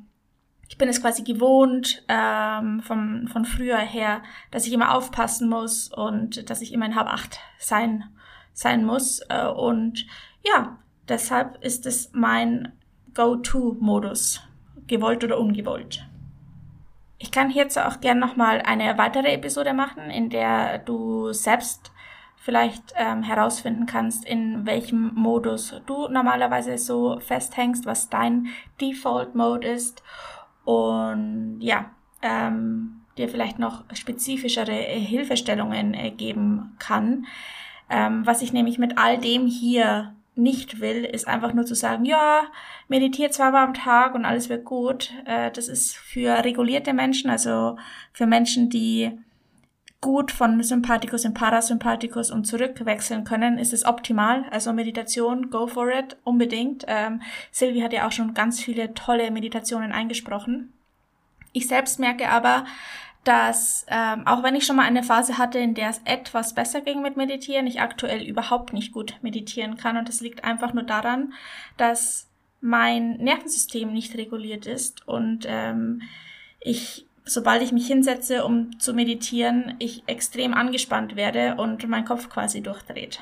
ich 0.69 0.77
bin 0.77 0.87
es 0.87 1.01
quasi 1.01 1.23
gewohnt 1.23 2.03
ähm, 2.07 2.81
vom, 2.81 3.27
von 3.27 3.43
früher 3.43 3.77
her, 3.77 4.21
dass 4.51 4.65
ich 4.65 4.73
immer 4.73 4.95
aufpassen 4.95 5.49
muss 5.49 5.89
und 5.89 6.49
dass 6.49 6.61
ich 6.61 6.71
immer 6.71 6.85
in 6.85 6.95
Hab 6.95 7.07
8 7.07 7.39
sein, 7.59 8.05
sein 8.53 8.85
muss. 8.85 9.19
Äh, 9.29 9.47
und 9.47 10.05
ja, 10.45 10.77
deshalb 11.09 11.61
ist 11.63 11.85
es 11.85 12.11
mein 12.13 12.71
Go-To-Modus, 13.13 14.41
gewollt 14.87 15.23
oder 15.25 15.39
ungewollt. 15.39 16.07
Ich 17.17 17.31
kann 17.31 17.49
hierzu 17.49 17.81
auch 17.81 17.99
gern 17.99 18.19
nochmal 18.19 18.61
eine 18.61 18.97
weitere 18.97 19.33
Episode 19.33 19.73
machen, 19.73 20.09
in 20.09 20.29
der 20.29 20.79
du 20.79 21.33
selbst 21.33 21.90
vielleicht 22.41 22.93
ähm, 22.95 23.21
herausfinden 23.21 23.85
kannst, 23.85 24.25
in 24.25 24.65
welchem 24.65 25.13
Modus 25.13 25.75
du 25.85 26.07
normalerweise 26.07 26.77
so 26.79 27.19
festhängst, 27.19 27.85
was 27.85 28.09
dein 28.09 28.47
Default 28.81 29.35
Mode 29.35 29.67
ist 29.67 30.01
und 30.65 31.57
ja, 31.59 31.91
ähm, 32.23 33.01
dir 33.17 33.29
vielleicht 33.29 33.59
noch 33.59 33.83
spezifischere 33.93 34.73
Hilfestellungen 34.73 35.93
äh, 35.93 36.09
geben 36.09 36.75
kann. 36.79 37.27
Ähm, 37.89 38.25
was 38.25 38.41
ich 38.41 38.53
nämlich 38.53 38.79
mit 38.79 38.97
all 38.97 39.19
dem 39.19 39.45
hier 39.45 40.15
nicht 40.33 40.79
will, 40.79 41.03
ist 41.03 41.27
einfach 41.27 41.53
nur 41.53 41.65
zu 41.65 41.75
sagen, 41.75 42.05
ja, 42.05 42.43
meditiere 42.87 43.29
zweimal 43.29 43.65
am 43.65 43.73
Tag 43.75 44.15
und 44.15 44.25
alles 44.25 44.49
wird 44.49 44.65
gut. 44.65 45.13
Äh, 45.25 45.51
das 45.51 45.67
ist 45.67 45.95
für 45.95 46.43
regulierte 46.43 46.93
Menschen, 46.93 47.29
also 47.29 47.77
für 48.13 48.25
Menschen, 48.25 48.69
die 48.69 49.11
gut 50.01 50.31
von 50.31 50.61
Sympathikus 50.63 51.25
in 51.25 51.35
Parasympathikus 51.35 52.31
und 52.31 52.45
zurückwechseln 52.45 53.23
können, 53.23 53.59
ist 53.59 53.71
es 53.71 53.85
optimal. 53.85 54.45
Also 54.49 54.73
Meditation, 54.73 55.51
go 55.51 55.67
for 55.67 55.89
it, 55.89 56.17
unbedingt. 56.23 56.85
Ähm, 56.87 57.21
Sylvie 57.51 57.83
hat 57.83 57.93
ja 57.93 58.07
auch 58.07 58.11
schon 58.11 58.33
ganz 58.33 58.59
viele 58.59 58.95
tolle 58.95 59.29
Meditationen 59.29 59.91
eingesprochen. 59.91 60.73
Ich 61.53 61.67
selbst 61.67 61.99
merke 61.99 62.29
aber, 62.29 62.65
dass 63.23 63.85
ähm, 63.89 64.25
auch 64.25 64.41
wenn 64.41 64.55
ich 64.55 64.65
schon 64.65 64.75
mal 64.75 64.85
eine 64.85 65.03
Phase 65.03 65.37
hatte, 65.37 65.59
in 65.59 65.75
der 65.75 65.89
es 65.89 66.01
etwas 66.05 66.55
besser 66.55 66.81
ging 66.81 67.03
mit 67.03 67.17
Meditieren, 67.17 67.67
ich 67.67 67.79
aktuell 67.79 68.23
überhaupt 68.23 68.73
nicht 68.73 68.91
gut 68.91 69.17
meditieren 69.21 69.77
kann. 69.77 69.97
Und 69.97 70.09
das 70.09 70.21
liegt 70.21 70.43
einfach 70.43 70.73
nur 70.73 70.83
daran, 70.83 71.33
dass 71.77 72.27
mein 72.61 73.17
Nervensystem 73.17 73.93
nicht 73.93 74.15
reguliert 74.15 74.65
ist 74.65 75.07
und 75.07 75.45
ähm, 75.47 76.03
ich 76.59 77.07
sobald 77.33 77.61
ich 77.61 77.71
mich 77.71 77.87
hinsetze, 77.87 78.45
um 78.45 78.79
zu 78.79 78.93
meditieren, 78.93 79.75
ich 79.79 80.03
extrem 80.07 80.53
angespannt 80.53 81.15
werde 81.15 81.55
und 81.55 81.87
mein 81.87 82.05
Kopf 82.05 82.29
quasi 82.29 82.61
durchdreht. 82.61 83.21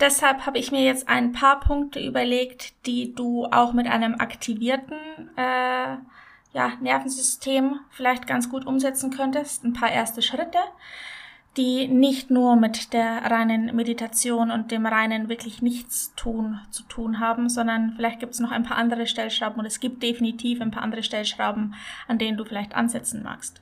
Deshalb 0.00 0.46
habe 0.46 0.58
ich 0.58 0.72
mir 0.72 0.82
jetzt 0.82 1.08
ein 1.08 1.32
paar 1.32 1.60
Punkte 1.60 2.00
überlegt, 2.00 2.86
die 2.86 3.14
du 3.14 3.46
auch 3.46 3.74
mit 3.74 3.86
einem 3.86 4.14
aktivierten 4.14 4.96
äh, 5.36 5.96
ja, 6.52 6.72
Nervensystem 6.80 7.80
vielleicht 7.90 8.26
ganz 8.26 8.48
gut 8.48 8.66
umsetzen 8.66 9.10
könntest. 9.10 9.62
Ein 9.62 9.74
paar 9.74 9.90
erste 9.90 10.22
Schritte. 10.22 10.58
Die 11.56 11.88
nicht 11.88 12.30
nur 12.30 12.54
mit 12.54 12.92
der 12.92 13.24
reinen 13.30 13.74
Meditation 13.74 14.50
und 14.50 14.70
dem 14.70 14.86
reinen 14.86 15.28
wirklich 15.28 15.62
nichts 15.62 16.14
tun 16.14 16.60
zu 16.70 16.84
tun 16.84 17.18
haben, 17.18 17.48
sondern 17.48 17.94
vielleicht 17.96 18.20
gibt 18.20 18.34
es 18.34 18.40
noch 18.40 18.52
ein 18.52 18.62
paar 18.62 18.76
andere 18.76 19.06
Stellschrauben 19.06 19.58
und 19.58 19.66
es 19.66 19.80
gibt 19.80 20.02
definitiv 20.02 20.60
ein 20.60 20.70
paar 20.70 20.84
andere 20.84 21.02
Stellschrauben, 21.02 21.74
an 22.06 22.18
denen 22.18 22.36
du 22.38 22.44
vielleicht 22.44 22.74
ansetzen 22.74 23.22
magst. 23.22 23.60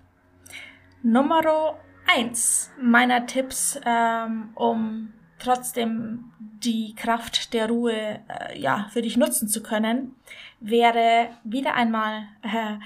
Nummer 1.03 1.41
eins 2.07 2.71
meiner 2.81 3.27
Tipps, 3.27 3.81
ähm, 3.87 4.51
um 4.55 5.13
trotzdem 5.39 6.33
die 6.39 6.95
Kraft 6.95 7.55
der 7.55 7.69
Ruhe 7.69 8.21
äh, 8.29 8.59
ja 8.59 8.89
für 8.91 9.03
dich 9.03 9.17
nutzen 9.17 9.49
zu 9.49 9.63
können, 9.63 10.15
wäre 10.61 11.29
wieder 11.45 11.75
einmal 11.75 12.25
äh, 12.43 12.79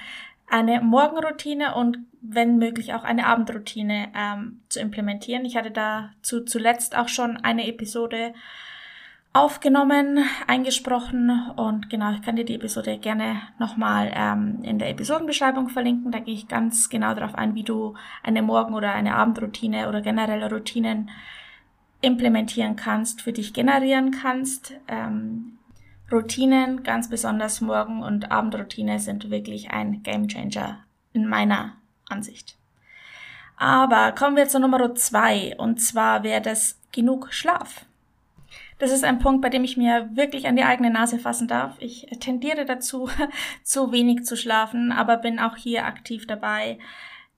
eine 0.48 0.80
Morgenroutine 0.82 1.74
und 1.74 1.98
wenn 2.22 2.58
möglich 2.58 2.94
auch 2.94 3.04
eine 3.04 3.26
Abendroutine 3.26 4.08
ähm, 4.14 4.60
zu 4.68 4.80
implementieren. 4.80 5.44
Ich 5.44 5.56
hatte 5.56 5.70
dazu 5.70 6.44
zuletzt 6.44 6.96
auch 6.96 7.08
schon 7.08 7.36
eine 7.38 7.66
Episode 7.66 8.32
aufgenommen, 9.34 10.18
eingesprochen 10.46 11.30
und 11.56 11.88
genau, 11.88 12.12
ich 12.12 12.22
kann 12.22 12.36
dir 12.36 12.44
die 12.44 12.54
Episode 12.54 12.98
gerne 12.98 13.40
nochmal 13.58 14.12
ähm, 14.14 14.58
in 14.62 14.78
der 14.78 14.90
Episodenbeschreibung 14.90 15.70
verlinken. 15.70 16.12
Da 16.12 16.18
gehe 16.18 16.34
ich 16.34 16.48
ganz 16.48 16.90
genau 16.90 17.14
darauf 17.14 17.34
ein, 17.34 17.54
wie 17.54 17.62
du 17.64 17.94
eine 18.22 18.42
Morgen- 18.42 18.74
oder 18.74 18.92
eine 18.92 19.14
Abendroutine 19.14 19.88
oder 19.88 20.02
generelle 20.02 20.50
Routinen 20.50 21.10
implementieren 22.02 22.76
kannst, 22.76 23.22
für 23.22 23.32
dich 23.32 23.54
generieren 23.54 24.10
kannst. 24.10 24.74
Ähm, 24.86 25.58
Routinen, 26.10 26.82
ganz 26.82 27.08
besonders 27.08 27.62
Morgen- 27.62 28.02
und 28.02 28.30
Abendroutine, 28.30 28.98
sind 28.98 29.30
wirklich 29.30 29.70
ein 29.70 30.02
Gamechanger 30.02 30.80
in 31.14 31.26
meiner 31.26 31.72
Ansicht. 32.12 32.56
Aber 33.56 34.12
kommen 34.12 34.36
wir 34.36 34.48
zur 34.48 34.60
Nummer 34.60 34.94
zwei, 34.94 35.54
und 35.58 35.80
zwar 35.80 36.22
wäre 36.22 36.40
das 36.40 36.78
genug 36.92 37.32
Schlaf. 37.32 37.86
Das 38.78 38.90
ist 38.90 39.04
ein 39.04 39.20
Punkt, 39.20 39.42
bei 39.42 39.48
dem 39.48 39.62
ich 39.62 39.76
mir 39.76 40.10
wirklich 40.14 40.48
an 40.48 40.56
die 40.56 40.64
eigene 40.64 40.90
Nase 40.90 41.18
fassen 41.18 41.46
darf. 41.46 41.76
Ich 41.78 42.06
tendiere 42.18 42.64
dazu, 42.64 43.08
zu 43.62 43.92
wenig 43.92 44.24
zu 44.24 44.36
schlafen, 44.36 44.90
aber 44.90 45.18
bin 45.18 45.38
auch 45.38 45.56
hier 45.56 45.86
aktiv 45.86 46.26
dabei, 46.26 46.78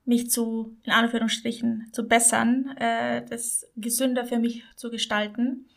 mich 0.05 0.31
zu, 0.31 0.75
in 0.83 0.91
Anführungsstrichen, 0.91 1.89
zu 1.91 2.07
bessern, 2.07 2.75
äh, 2.77 3.23
das 3.25 3.67
gesünder 3.75 4.25
für 4.25 4.39
mich 4.39 4.63
zu 4.75 4.89
gestalten. 4.89 5.67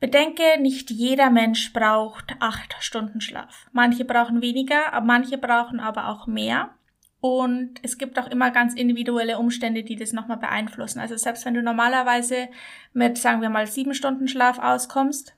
Bedenke, 0.00 0.60
nicht 0.60 0.90
jeder 0.90 1.30
Mensch 1.30 1.72
braucht 1.72 2.34
acht 2.40 2.74
Stunden 2.80 3.20
Schlaf. 3.20 3.68
Manche 3.72 4.04
brauchen 4.06 4.40
weniger, 4.40 4.98
manche 5.02 5.36
brauchen 5.36 5.78
aber 5.78 6.08
auch 6.08 6.26
mehr. 6.26 6.74
Und 7.20 7.74
es 7.82 7.98
gibt 7.98 8.18
auch 8.18 8.28
immer 8.28 8.50
ganz 8.50 8.74
individuelle 8.74 9.38
Umstände, 9.38 9.82
die 9.82 9.96
das 9.96 10.12
nochmal 10.12 10.38
beeinflussen. 10.38 11.00
Also 11.00 11.16
selbst 11.16 11.44
wenn 11.44 11.54
du 11.54 11.62
normalerweise 11.62 12.48
mit, 12.94 13.18
sagen 13.18 13.42
wir 13.42 13.50
mal, 13.50 13.66
sieben 13.66 13.92
Stunden 13.94 14.26
Schlaf 14.26 14.58
auskommst, 14.58 15.34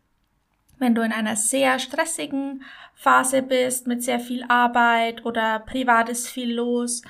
wenn 0.78 0.94
du 0.94 1.02
in 1.02 1.12
einer 1.12 1.36
sehr 1.36 1.78
stressigen 1.78 2.62
Phase 2.94 3.42
bist, 3.42 3.86
mit 3.86 4.02
sehr 4.02 4.20
viel 4.20 4.44
Arbeit 4.48 5.24
oder 5.24 5.60
privat 5.60 6.08
ist 6.08 6.28
viel 6.28 6.54
los 6.54 7.02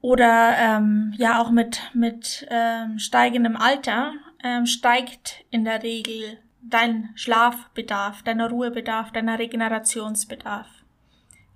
oder 0.00 0.56
ähm, 0.58 1.14
ja 1.16 1.40
auch 1.40 1.50
mit, 1.50 1.80
mit 1.94 2.46
ähm, 2.50 2.98
steigendem 2.98 3.56
Alter, 3.56 4.12
ähm, 4.44 4.66
steigt 4.66 5.44
in 5.50 5.64
der 5.64 5.82
Regel 5.82 6.38
dein 6.62 7.10
Schlafbedarf, 7.14 8.22
deiner 8.22 8.50
Ruhebedarf, 8.50 9.12
deiner 9.12 9.38
Regenerationsbedarf. 9.38 10.66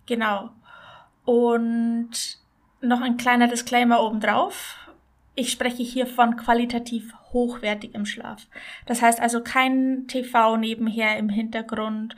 Genau. 0.07 0.51
Und 1.31 2.11
noch 2.81 3.01
ein 3.03 3.17
kleiner 3.17 3.47
Disclaimer 3.47 4.03
obendrauf. 4.03 4.77
Ich 5.37 5.53
spreche 5.53 5.85
hier 5.85 6.09
von 6.09 6.37
qualitativ 6.37 7.15
hochwertigem 7.33 8.05
Schlaf. 8.05 8.49
Das 8.87 9.01
heißt 9.01 9.21
also 9.21 9.41
kein 9.41 10.09
TV 10.09 10.57
nebenher 10.57 11.19
im 11.19 11.29
Hintergrund 11.29 12.17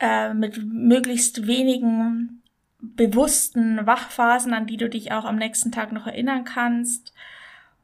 äh, 0.00 0.32
mit 0.32 0.64
möglichst 0.64 1.46
wenigen 1.46 2.42
bewussten 2.78 3.86
Wachphasen, 3.86 4.54
an 4.54 4.66
die 4.66 4.78
du 4.78 4.88
dich 4.88 5.12
auch 5.12 5.26
am 5.26 5.36
nächsten 5.36 5.70
Tag 5.70 5.92
noch 5.92 6.06
erinnern 6.06 6.44
kannst. 6.44 7.12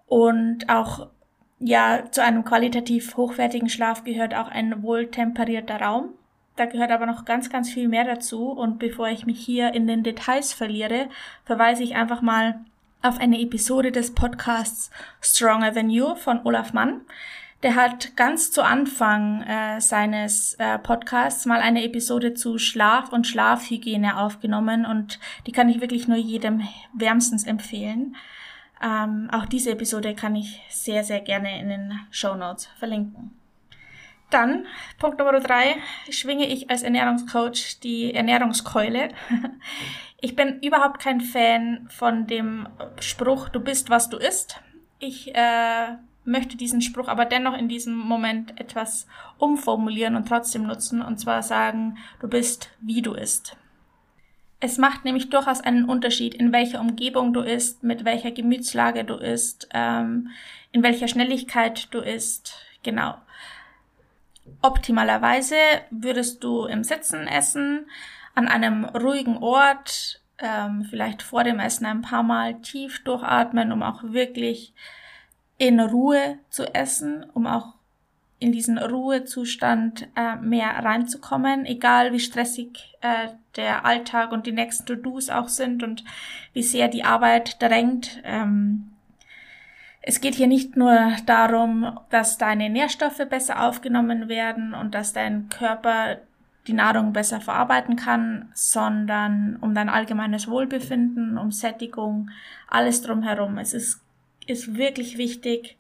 Und 0.07 0.71
auch 0.71 1.11
ja, 1.59 2.05
zu 2.11 2.23
einem 2.23 2.43
qualitativ 2.47 3.19
hochwertigen 3.19 3.69
Schlaf 3.69 4.03
gehört 4.03 4.35
auch 4.35 4.49
ein 4.49 4.83
wohltemperierter 4.83 5.79
Raum. 5.79 6.15
Da 6.59 6.67
gehört 6.67 6.91
aber 6.91 7.07
noch 7.07 7.25
ganz, 7.25 7.51
ganz 7.51 7.71
viel 7.71 7.87
mehr 7.87 8.05
dazu. 8.05 8.51
Und 8.51 8.81
bevor 8.81 9.09
ich 9.09 9.27
mich 9.27 9.39
hier 9.39 9.75
in 9.75 9.87
den 9.87 10.03
Details 10.03 10.53
verliere, 10.53 11.09
verweise 11.45 11.85
ich 11.85 11.95
einfach 11.95 12.21
mal 12.21 12.59
auf 13.01 13.21
eine 13.21 13.41
Episode 13.41 13.93
des 13.93 14.13
Podcasts 14.13 14.91
Stronger 15.21 15.73
Than 15.73 15.89
You 15.89 16.17
von 16.17 16.45
Olaf 16.45 16.73
Mann. 16.73 17.03
Der 17.63 17.77
hat 17.77 18.17
ganz 18.17 18.51
zu 18.51 18.65
Anfang 18.65 19.43
äh, 19.43 19.81
seines 19.81 20.55
äh, 20.55 20.81
Podcasts 20.81 21.47
mal 21.47 21.61
eine 21.61 21.85
Episode 21.85 22.35
zu 22.35 22.59
Schlaf 22.59 23.13
und 23.13 23.29
Schlafhygiene 23.29 24.17
aufgenommen 24.17 24.85
und 24.85 25.21
die 25.47 25.53
kann 25.53 25.69
ich 25.69 25.81
wirklich 25.81 26.09
nur 26.09 26.19
jedem 26.19 26.67
wärmstens 26.93 27.45
empfehlen. 27.45 28.17
Ähm, 28.83 29.29
auch 29.33 29.47
diese 29.47 29.71
Episode 29.71 30.17
kann 30.17 30.35
ich 30.35 30.61
sehr, 30.71 31.05
sehr 31.05 31.21
gerne 31.21 31.61
in 31.61 31.69
den 31.69 32.01
Show 32.11 32.35
Notes 32.35 32.67
verlinken. 32.79 33.38
Dann, 34.31 34.67
Punkt 34.99 35.19
Nummer 35.19 35.41
drei, 35.41 35.77
schwinge 36.11 36.47
ich 36.47 36.69
als 36.71 36.83
Ernährungscoach 36.83 37.81
die 37.83 38.15
Ernährungskeule. 38.15 39.11
Ich 40.21 40.35
bin 40.35 40.59
überhaupt 40.63 40.99
kein 40.99 41.21
Fan 41.21 41.87
von 41.91 42.27
dem 42.27 42.69
Spruch, 42.99 43.51
du 43.51 43.61
bist, 43.61 43.89
was 43.89 44.09
du 44.09 44.17
isst. 44.17 44.61
Ich 44.99 45.33
äh, 45.33 45.97
möchte 46.25 46.57
diesen 46.57 46.83
Spruch 46.83 47.07
aber 47.07 47.25
dennoch 47.25 47.57
in 47.57 47.69
diesem 47.69 47.97
Moment 47.97 48.61
etwas 48.61 49.07
umformulieren 49.39 50.17
und 50.17 50.27
trotzdem 50.27 50.65
nutzen, 50.65 51.03
und 51.03 51.19
zwar 51.19 51.45
sagen, 51.45 51.99
du 52.21 52.27
bist, 52.27 52.71
wie 52.81 53.01
du 53.01 53.15
isst. 53.15 53.57
Es 54.59 54.77
macht 54.77 55.05
nämlich 55.05 55.31
durchaus 55.31 55.61
einen 55.61 55.85
Unterschied, 55.85 56.35
in 56.35 56.53
welcher 56.53 56.81
Umgebung 56.81 57.33
du 57.33 57.43
isst, 57.43 57.85
mit 57.85 58.05
welcher 58.05 58.33
Gemütslage 58.33 59.05
du 59.05 59.15
isst, 59.15 59.69
ähm, 59.73 60.31
in 60.73 60.83
welcher 60.83 61.07
Schnelligkeit 61.07 61.95
du 61.95 62.01
isst. 62.01 62.57
Genau. 62.83 63.15
Optimalerweise 64.63 65.57
würdest 65.91 66.43
du 66.45 66.65
im 66.65 66.85
Sitzen 66.85 67.27
essen, 67.27 67.87
an 68.35 68.49
einem 68.49 68.85
ruhigen 68.85 69.39
Ort, 69.39 70.23
ähm, 70.39 70.87
vielleicht 70.89 71.23
vor 71.23 71.45
dem 71.45 71.59
Essen 71.59 71.87
ein 71.87 72.03
paar 72.03 72.23
Mal 72.23 72.61
tief 72.61 73.03
durchatmen, 73.05 73.73
um 73.73 73.83
auch 73.83 74.03
wirklich 74.05 74.75
in 75.59 75.81
Ruhe 75.81 76.39
zu 76.49 76.73
essen, 76.75 77.27
um 77.35 77.47
auch 77.47 77.75
in 78.39 78.53
diesen 78.53 78.79
Ruhezustand 78.79 80.09
äh, 80.15 80.37
mehr 80.37 80.69
reinzukommen, 80.69 81.67
egal 81.67 82.13
wie 82.13 82.21
stressig 82.21 82.97
äh, 83.01 83.31
der 83.57 83.85
Alltag 83.85 84.31
und 84.31 84.47
die 84.47 84.53
nächsten 84.53 84.87
To-Dos 84.87 85.29
auch 85.29 85.49
sind 85.49 85.83
und 85.83 86.05
wie 86.53 86.63
sehr 86.63 86.87
die 86.87 87.03
Arbeit 87.03 87.61
drängt. 87.61 88.21
Ähm, 88.23 88.93
es 90.09 90.23
geht 90.23 90.37
hier 90.37 90.47
nicht 90.47 90.75
nur 90.75 91.13
darum, 91.27 91.99
dass 92.09 92.39
deine 92.39 92.71
Nährstoffe 92.71 93.21
besser 93.29 93.69
aufgenommen 93.69 94.31
werden 94.31 94.73
und 94.73 94.95
dass 94.95 95.13
dein 95.13 95.51
Körper 95.51 96.17
die 96.67 96.73
Nahrung 96.73 97.13
besser 97.13 97.43
verarbeiten 97.43 97.95
kann, 97.97 98.49
sondern 98.55 99.57
um 99.61 99.75
dein 99.75 99.91
allgemeines 99.91 100.49
Wohlbefinden, 100.49 101.37
um 101.37 101.53
Sättigung, 101.53 102.31
alles 102.69 103.03
drumherum. 103.03 103.59
Es 103.59 103.75
ist, 103.75 104.01
ist 104.47 104.79
wirklich 104.79 105.19
wichtig, 105.19 105.77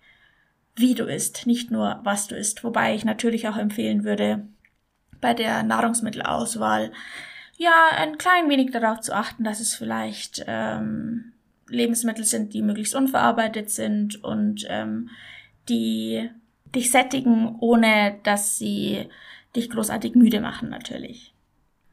wie 0.76 0.94
du 0.94 1.04
isst, 1.04 1.46
nicht 1.46 1.70
nur 1.70 2.00
was 2.02 2.26
du 2.26 2.36
isst. 2.36 2.62
Wobei 2.64 2.94
ich 2.94 3.06
natürlich 3.06 3.48
auch 3.48 3.56
empfehlen 3.56 4.04
würde, 4.04 4.46
bei 5.22 5.32
der 5.32 5.62
Nahrungsmittelauswahl 5.62 6.92
ja 7.56 7.72
ein 7.96 8.18
klein 8.18 8.50
wenig 8.50 8.72
darauf 8.72 9.00
zu 9.00 9.16
achten, 9.16 9.42
dass 9.42 9.58
es 9.58 9.74
vielleicht 9.74 10.44
ähm, 10.46 11.32
Lebensmittel 11.68 12.24
sind, 12.24 12.54
die 12.54 12.62
möglichst 12.62 12.94
unverarbeitet 12.94 13.70
sind 13.70 14.22
und 14.22 14.66
ähm, 14.68 15.10
die 15.68 16.30
dich 16.74 16.90
sättigen, 16.90 17.56
ohne 17.60 18.18
dass 18.22 18.58
sie 18.58 19.08
dich 19.56 19.70
großartig 19.70 20.14
müde 20.14 20.40
machen 20.40 20.68
natürlich. 20.68 21.34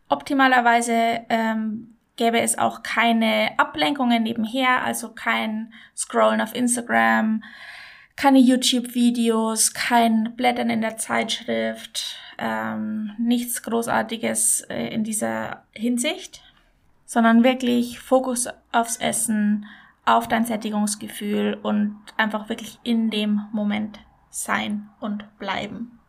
Optimalerweise 0.09 1.25
ähm, 1.29 1.95
gäbe 2.15 2.39
es 2.39 2.57
auch 2.57 2.83
keine 2.83 3.57
Ablenkungen 3.57 4.23
nebenher, 4.23 4.83
also 4.83 5.09
kein 5.09 5.73
Scrollen 5.95 6.41
auf 6.41 6.55
Instagram, 6.55 7.43
keine 8.15 8.39
YouTube-Videos, 8.39 9.73
kein 9.73 10.35
Blättern 10.35 10.69
in 10.69 10.81
der 10.81 10.97
Zeitschrift, 10.97 12.17
ähm, 12.37 13.11
nichts 13.17 13.63
Großartiges 13.63 14.61
äh, 14.69 14.87
in 14.87 15.03
dieser 15.03 15.65
Hinsicht, 15.71 16.41
sondern 17.05 17.43
wirklich 17.43 17.99
Fokus 17.99 18.47
aufs 18.71 18.97
Essen, 18.97 19.65
auf 20.05 20.27
dein 20.27 20.45
Sättigungsgefühl 20.45 21.57
und 21.61 21.97
einfach 22.17 22.49
wirklich 22.49 22.79
in 22.83 23.09
dem 23.09 23.47
Moment 23.51 23.99
sein 24.29 24.89
und 24.99 25.25
bleiben. 25.39 25.99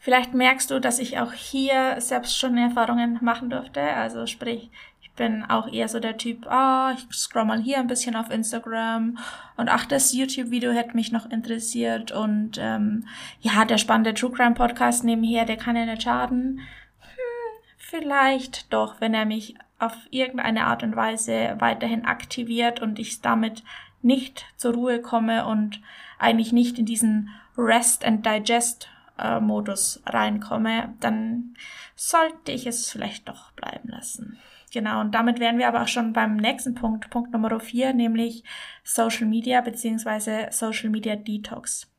Vielleicht 0.00 0.32
merkst 0.32 0.70
du, 0.70 0.80
dass 0.80 0.98
ich 0.98 1.18
auch 1.18 1.32
hier 1.32 2.00
selbst 2.00 2.38
schon 2.38 2.56
Erfahrungen 2.56 3.18
machen 3.20 3.50
durfte. 3.50 3.80
Also 3.80 4.26
sprich, 4.26 4.70
ich 5.00 5.12
bin 5.12 5.44
auch 5.44 5.72
eher 5.72 5.88
so 5.88 5.98
der 5.98 6.16
Typ, 6.16 6.46
ah, 6.46 6.94
ich 6.96 7.06
scroll 7.16 7.44
mal 7.44 7.60
hier 7.60 7.78
ein 7.78 7.88
bisschen 7.88 8.14
auf 8.14 8.30
Instagram 8.30 9.18
und 9.56 9.68
ach, 9.68 9.86
das 9.86 10.12
YouTube-Video 10.12 10.70
hätte 10.70 10.94
mich 10.94 11.10
noch 11.10 11.28
interessiert 11.28 12.12
und 12.12 12.58
ähm, 12.58 13.06
ja, 13.40 13.64
der 13.64 13.78
spannende 13.78 14.14
True 14.14 14.30
Crime 14.30 14.54
Podcast 14.54 15.02
nebenher, 15.02 15.44
der 15.44 15.56
kann 15.56 15.76
ja 15.76 15.84
nicht 15.84 16.02
schaden. 16.02 16.60
Hm, 17.00 17.62
vielleicht 17.76 18.72
doch, 18.72 19.00
wenn 19.00 19.14
er 19.14 19.26
mich 19.26 19.56
auf 19.78 19.94
irgendeine 20.10 20.66
Art 20.66 20.82
und 20.82 20.96
Weise 20.96 21.56
weiterhin 21.58 22.04
aktiviert 22.04 22.80
und 22.80 22.98
ich 22.98 23.20
damit 23.20 23.62
nicht 24.02 24.46
zur 24.56 24.74
Ruhe 24.74 25.00
komme 25.00 25.46
und 25.46 25.80
eigentlich 26.18 26.52
nicht 26.52 26.78
in 26.78 26.86
diesen 26.86 27.30
Rest 27.56 28.04
and 28.04 28.24
Digest 28.24 28.88
äh, 29.18 29.40
Modus 29.40 30.02
reinkomme, 30.06 30.94
dann 31.00 31.54
sollte 31.96 32.52
ich 32.52 32.66
es 32.66 32.90
vielleicht 32.90 33.28
doch 33.28 33.52
bleiben 33.52 33.88
lassen. 33.88 34.38
Genau, 34.72 35.00
und 35.00 35.12
damit 35.14 35.40
wären 35.40 35.58
wir 35.58 35.68
aber 35.68 35.82
auch 35.82 35.88
schon 35.88 36.12
beim 36.12 36.36
nächsten 36.36 36.74
Punkt, 36.74 37.08
Punkt 37.10 37.32
Nummer 37.32 37.58
vier, 37.58 37.94
nämlich 37.94 38.44
Social 38.84 39.26
Media 39.26 39.60
beziehungsweise 39.60 40.48
Social 40.50 40.90
Media 40.90 41.16
Detox. 41.16 41.90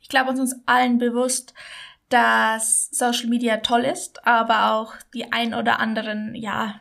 Ich 0.00 0.08
glaube, 0.08 0.30
uns 0.30 0.40
ist 0.40 0.60
allen 0.66 0.98
bewusst, 0.98 1.54
dass 2.08 2.88
Social 2.90 3.28
Media 3.28 3.58
toll 3.58 3.82
ist, 3.82 4.26
aber 4.26 4.72
auch 4.72 4.94
die 5.12 5.32
ein 5.32 5.54
oder 5.54 5.80
anderen, 5.80 6.34
ja, 6.34 6.80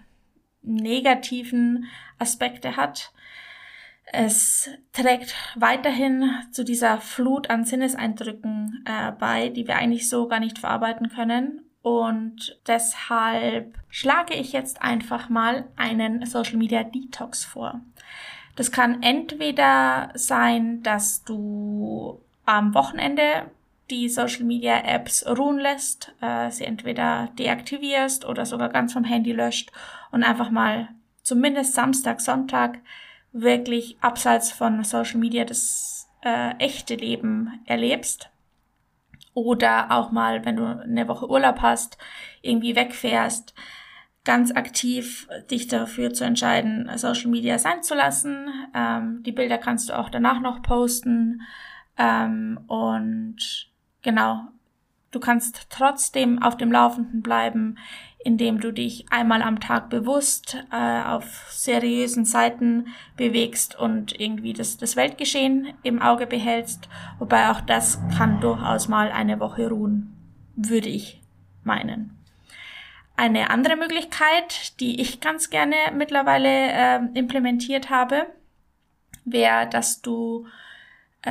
negativen 0.63 1.85
Aspekte 2.19 2.75
hat. 2.77 3.11
Es 4.05 4.69
trägt 4.91 5.35
weiterhin 5.55 6.29
zu 6.51 6.63
dieser 6.63 6.99
Flut 6.99 7.49
an 7.49 7.65
Sinneseindrücken 7.65 8.85
äh, 8.85 9.11
bei, 9.13 9.49
die 9.49 9.67
wir 9.67 9.77
eigentlich 9.77 10.09
so 10.09 10.27
gar 10.27 10.39
nicht 10.39 10.59
verarbeiten 10.59 11.09
können. 11.09 11.61
Und 11.81 12.59
deshalb 12.67 13.77
schlage 13.89 14.35
ich 14.35 14.53
jetzt 14.53 14.81
einfach 14.81 15.29
mal 15.29 15.65
einen 15.75 16.25
Social 16.25 16.57
Media 16.57 16.83
Detox 16.83 17.43
vor. 17.43 17.81
Das 18.55 18.71
kann 18.71 19.01
entweder 19.03 20.11
sein, 20.13 20.83
dass 20.83 21.23
du 21.23 22.21
am 22.45 22.73
Wochenende 22.73 23.49
die 23.93 24.09
Social 24.09 24.43
Media 24.43 24.79
Apps 24.79 25.23
ruhen 25.25 25.59
lässt, 25.59 26.13
äh, 26.19 26.49
sie 26.49 26.65
entweder 26.65 27.29
deaktivierst 27.37 28.25
oder 28.25 28.45
sogar 28.45 28.69
ganz 28.69 28.93
vom 28.93 29.03
Handy 29.03 29.31
löscht 29.31 29.71
und 30.11 30.23
einfach 30.23 30.49
mal 30.49 30.89
zumindest 31.21 31.75
Samstag, 31.75 32.19
Sonntag 32.19 32.79
wirklich 33.31 33.97
abseits 34.01 34.51
von 34.51 34.83
Social 34.83 35.19
Media 35.19 35.45
das 35.45 36.09
äh, 36.23 36.55
echte 36.57 36.95
Leben 36.95 37.61
erlebst. 37.65 38.29
Oder 39.35 39.91
auch 39.91 40.11
mal, 40.11 40.43
wenn 40.45 40.55
du 40.55 40.65
eine 40.65 41.07
Woche 41.07 41.29
Urlaub 41.29 41.61
hast, 41.61 41.97
irgendwie 42.41 42.75
wegfährst, 42.75 43.53
ganz 44.23 44.51
aktiv 44.51 45.27
dich 45.51 45.67
dafür 45.67 46.13
zu 46.13 46.23
entscheiden, 46.23 46.89
Social 46.97 47.29
Media 47.29 47.59
sein 47.59 47.83
zu 47.83 47.93
lassen. 47.93 48.47
Ähm, 48.75 49.21
die 49.23 49.31
Bilder 49.31 49.57
kannst 49.57 49.89
du 49.89 49.97
auch 49.97 50.09
danach 50.09 50.39
noch 50.39 50.61
posten. 50.61 51.41
Ähm, 51.97 52.59
und 52.67 53.72
genau, 54.03 54.41
du 55.11 55.19
kannst 55.19 55.67
trotzdem 55.69 56.41
auf 56.41 56.57
dem 56.57 56.71
Laufenden 56.71 57.21
bleiben, 57.21 57.77
indem 58.23 58.59
du 58.59 58.71
dich 58.71 59.05
einmal 59.11 59.41
am 59.41 59.59
Tag 59.59 59.89
bewusst 59.89 60.57
äh, 60.71 61.01
auf 61.03 61.45
seriösen 61.49 62.25
Seiten 62.25 62.87
bewegst 63.17 63.77
und 63.77 64.19
irgendwie 64.19 64.53
das, 64.53 64.77
das 64.77 64.95
Weltgeschehen 64.95 65.73
im 65.83 66.01
Auge 66.01 66.25
behältst. 66.25 66.87
Wobei 67.19 67.49
auch 67.49 67.61
das 67.61 67.99
kann 68.17 68.39
durchaus 68.39 68.87
mal 68.87 69.11
eine 69.11 69.39
Woche 69.39 69.69
ruhen, 69.69 70.15
würde 70.55 70.89
ich 70.89 71.21
meinen. 71.63 72.17
Eine 73.15 73.49
andere 73.49 73.75
Möglichkeit, 73.75 74.79
die 74.79 74.99
ich 75.01 75.19
ganz 75.19 75.49
gerne 75.49 75.75
mittlerweile 75.95 76.49
äh, 76.49 76.99
implementiert 77.13 77.89
habe, 77.89 78.25
wäre, 79.25 79.67
dass 79.69 80.01
du 80.01 80.47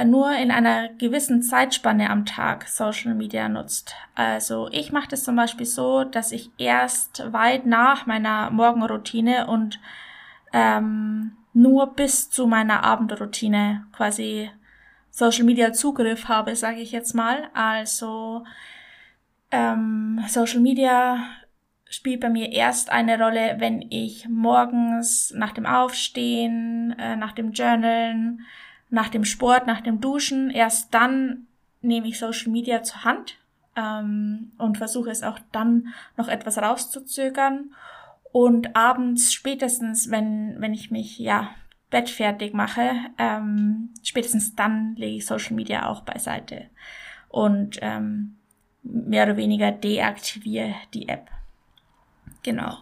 nur 0.04 0.32
in 0.32 0.50
einer 0.50 0.88
gewissen 0.88 1.42
Zeitspanne 1.42 2.08
am 2.08 2.24
Tag 2.24 2.66
Social 2.66 3.14
Media 3.14 3.48
nutzt. 3.48 3.94
Also 4.14 4.68
ich 4.72 4.90
mache 4.90 5.08
das 5.08 5.24
zum 5.24 5.36
Beispiel 5.36 5.66
so, 5.66 6.04
dass 6.04 6.32
ich 6.32 6.50
erst 6.56 7.32
weit 7.32 7.66
nach 7.66 8.06
meiner 8.06 8.50
Morgenroutine 8.50 9.46
und 9.48 9.78
ähm, 10.52 11.32
nur 11.52 11.94
bis 11.94 12.30
zu 12.30 12.46
meiner 12.46 12.82
Abendroutine 12.84 13.86
quasi 13.92 14.50
Social 15.10 15.44
Media 15.44 15.74
Zugriff 15.74 16.26
habe, 16.28 16.56
sage 16.56 16.80
ich 16.80 16.92
jetzt 16.92 17.14
mal. 17.14 17.50
Also 17.52 18.44
ähm, 19.50 20.24
Social 20.26 20.60
Media 20.60 21.18
spielt 21.90 22.20
bei 22.20 22.30
mir 22.30 22.50
erst 22.50 22.90
eine 22.90 23.22
Rolle, 23.22 23.56
wenn 23.58 23.82
ich 23.90 24.26
morgens 24.26 25.34
nach 25.36 25.52
dem 25.52 25.66
Aufstehen, 25.66 26.96
äh, 26.98 27.16
nach 27.16 27.32
dem 27.32 27.52
Journalen, 27.52 28.46
nach 28.92 29.08
dem 29.08 29.24
Sport, 29.24 29.66
nach 29.66 29.80
dem 29.80 30.00
Duschen. 30.00 30.50
Erst 30.50 30.94
dann 30.94 31.46
nehme 31.80 32.06
ich 32.06 32.18
Social 32.18 32.52
Media 32.52 32.82
zur 32.82 33.04
Hand 33.04 33.38
ähm, 33.74 34.52
und 34.58 34.78
versuche 34.78 35.10
es 35.10 35.22
auch 35.22 35.38
dann 35.50 35.88
noch 36.16 36.28
etwas 36.28 36.58
rauszuzögern. 36.58 37.74
Und 38.30 38.76
abends 38.76 39.32
spätestens, 39.32 40.10
wenn, 40.10 40.56
wenn 40.58 40.72
ich 40.72 40.90
mich 40.90 41.18
ja 41.18 41.50
bettfertig 41.90 42.52
mache, 42.54 42.90
ähm, 43.18 43.90
spätestens 44.02 44.54
dann 44.54 44.94
lege 44.96 45.16
ich 45.16 45.26
Social 45.26 45.54
Media 45.54 45.86
auch 45.86 46.02
beiseite 46.02 46.66
und 47.28 47.78
ähm, 47.82 48.36
mehr 48.82 49.24
oder 49.24 49.36
weniger 49.36 49.72
deaktiviere 49.72 50.74
die 50.94 51.08
App. 51.08 51.30
Genau. 52.42 52.78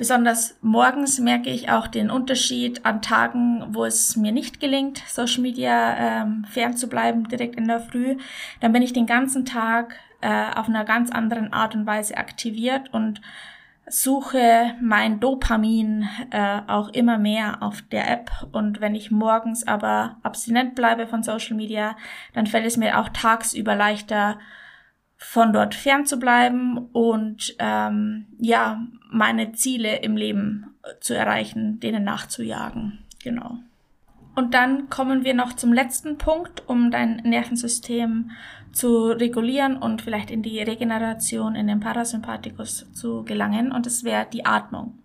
Besonders 0.00 0.56
morgens 0.62 1.18
merke 1.18 1.50
ich 1.50 1.68
auch 1.70 1.86
den 1.86 2.10
Unterschied 2.10 2.86
an 2.86 3.02
Tagen, 3.02 3.66
wo 3.74 3.84
es 3.84 4.16
mir 4.16 4.32
nicht 4.32 4.58
gelingt, 4.58 5.02
Social 5.06 5.42
Media 5.42 6.22
ähm, 6.22 6.46
fernzubleiben, 6.50 7.28
direkt 7.28 7.56
in 7.56 7.68
der 7.68 7.80
Früh. 7.80 8.16
Dann 8.60 8.72
bin 8.72 8.80
ich 8.80 8.94
den 8.94 9.04
ganzen 9.04 9.44
Tag 9.44 9.94
äh, 10.22 10.54
auf 10.56 10.70
einer 10.70 10.86
ganz 10.86 11.10
anderen 11.10 11.52
Art 11.52 11.74
und 11.74 11.84
Weise 11.84 12.16
aktiviert 12.16 12.94
und 12.94 13.20
suche 13.90 14.74
mein 14.80 15.20
Dopamin 15.20 16.08
äh, 16.30 16.60
auch 16.66 16.88
immer 16.88 17.18
mehr 17.18 17.62
auf 17.62 17.82
der 17.82 18.10
App. 18.10 18.30
Und 18.52 18.80
wenn 18.80 18.94
ich 18.94 19.10
morgens 19.10 19.68
aber 19.68 20.16
abstinent 20.22 20.74
bleibe 20.74 21.08
von 21.08 21.22
Social 21.22 21.58
Media, 21.58 21.94
dann 22.32 22.46
fällt 22.46 22.64
es 22.64 22.78
mir 22.78 22.98
auch 22.98 23.10
tagsüber 23.10 23.74
leichter, 23.74 24.38
von 25.22 25.52
dort 25.52 25.74
fern 25.74 26.06
zu 26.06 26.18
bleiben 26.18 26.78
und 26.92 27.54
ähm, 27.58 28.26
ja, 28.38 28.82
meine 29.10 29.52
Ziele 29.52 29.96
im 29.96 30.16
Leben 30.16 30.74
zu 31.00 31.14
erreichen, 31.14 31.78
denen 31.78 32.04
nachzujagen. 32.04 33.04
Genau. 33.22 33.58
Und 34.34 34.54
dann 34.54 34.88
kommen 34.88 35.22
wir 35.22 35.34
noch 35.34 35.52
zum 35.52 35.74
letzten 35.74 36.16
Punkt, 36.16 36.66
um 36.66 36.90
dein 36.90 37.16
Nervensystem 37.16 38.30
zu 38.72 39.08
regulieren 39.08 39.76
und 39.76 40.00
vielleicht 40.00 40.30
in 40.30 40.42
die 40.42 40.58
Regeneration 40.58 41.54
in 41.54 41.66
den 41.66 41.80
Parasympathikus 41.80 42.90
zu 42.94 43.22
gelangen. 43.22 43.72
Und 43.72 43.86
es 43.86 44.04
wäre 44.04 44.26
die 44.32 44.46
Atmung. 44.46 44.98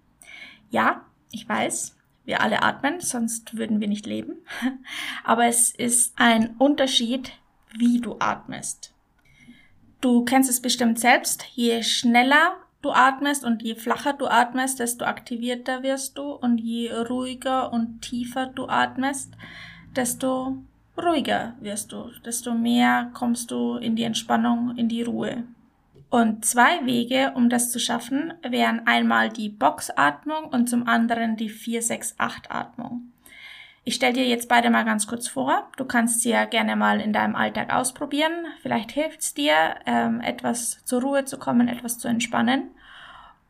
Ja, 0.69 1.01
ich 1.31 1.47
weiß, 1.47 1.97
wir 2.23 2.39
alle 2.41 2.63
atmen, 2.63 3.01
sonst 3.01 3.57
würden 3.57 3.81
wir 3.81 3.89
nicht 3.89 4.05
leben. 4.05 4.35
Aber 5.25 5.45
es 5.45 5.71
ist 5.71 6.13
ein 6.15 6.55
Unterschied, 6.57 7.33
wie 7.77 7.99
du 7.99 8.15
atmest. 8.19 8.94
Du 10.05 10.23
kennst 10.23 10.51
es 10.51 10.61
bestimmt 10.61 10.99
selbst. 10.99 11.45
Je 11.55 11.81
schneller 11.81 12.57
du 12.83 12.91
atmest 12.91 13.43
und 13.43 13.63
je 13.63 13.73
flacher 13.73 14.13
du 14.13 14.27
atmest, 14.27 14.79
desto 14.79 15.03
aktivierter 15.03 15.81
wirst 15.81 16.19
du 16.19 16.33
und 16.33 16.59
je 16.59 16.91
ruhiger 16.91 17.73
und 17.73 18.01
tiefer 18.03 18.45
du 18.45 18.67
atmest, 18.67 19.33
desto 19.95 20.57
ruhiger 20.95 21.55
wirst 21.59 21.91
du, 21.91 22.11
desto 22.23 22.53
mehr 22.53 23.09
kommst 23.15 23.49
du 23.49 23.77
in 23.77 23.95
die 23.95 24.03
Entspannung, 24.03 24.77
in 24.77 24.89
die 24.89 25.01
Ruhe. 25.01 25.41
Und 26.11 26.45
zwei 26.45 26.85
Wege, 26.85 27.31
um 27.33 27.49
das 27.49 27.71
zu 27.71 27.79
schaffen, 27.79 28.31
wären 28.47 28.85
einmal 28.85 29.29
die 29.29 29.49
Boxatmung 29.49 30.49
und 30.51 30.69
zum 30.69 30.87
anderen 30.87 31.35
die 31.35 31.49
468-Atmung. 31.49 33.11
Ich 33.87 33.95
stelle 33.95 34.13
dir 34.13 34.25
jetzt 34.25 34.49
beide 34.49 34.71
mal 34.71 34.83
ganz 34.83 35.05
kurz 35.05 35.27
vor. 35.27 35.69
Du 35.77 35.85
kannst 35.85 36.21
sie 36.21 36.31
ja 36.31 36.45
gerne 36.45 36.75
mal 36.75 36.99
in 36.99 37.13
deinem 37.13 37.35
Alltag 37.35 37.71
ausprobieren. 37.71 38.47
Vielleicht 38.63 38.91
hilft 38.91 39.21
es 39.21 39.35
dir, 39.35 39.75
ähm, 39.85 40.21
etwas 40.21 40.83
zur 40.85 41.03
Ruhe 41.03 41.25
zu 41.25 41.37
kommen, 41.37 41.67
etwas 41.67 41.99
zu 41.99 42.07
entspannen. 42.07 42.71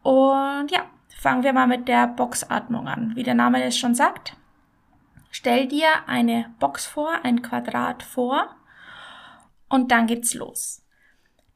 Und 0.04 0.72
ja, 0.72 0.88
fangen 1.08 1.44
wir 1.44 1.54
mal 1.54 1.68
mit 1.68 1.88
der 1.88 2.08
Boxatmung 2.08 2.90
an. 2.90 3.16
Wie 3.16 3.24
der 3.24 3.34
Name 3.34 3.64
es 3.64 3.78
schon 3.78 3.96
sagt, 3.96 4.36
stell 5.32 5.70
dir 5.70 5.88
eine 6.06 6.54
Box 6.60 6.86
vor, 6.86 7.12
ein 7.24 7.42
Quadrat 7.42 8.04
vor 8.04 8.54
und 9.70 9.90
dann 9.90 10.06
geht's 10.06 10.34
los. 10.34 10.86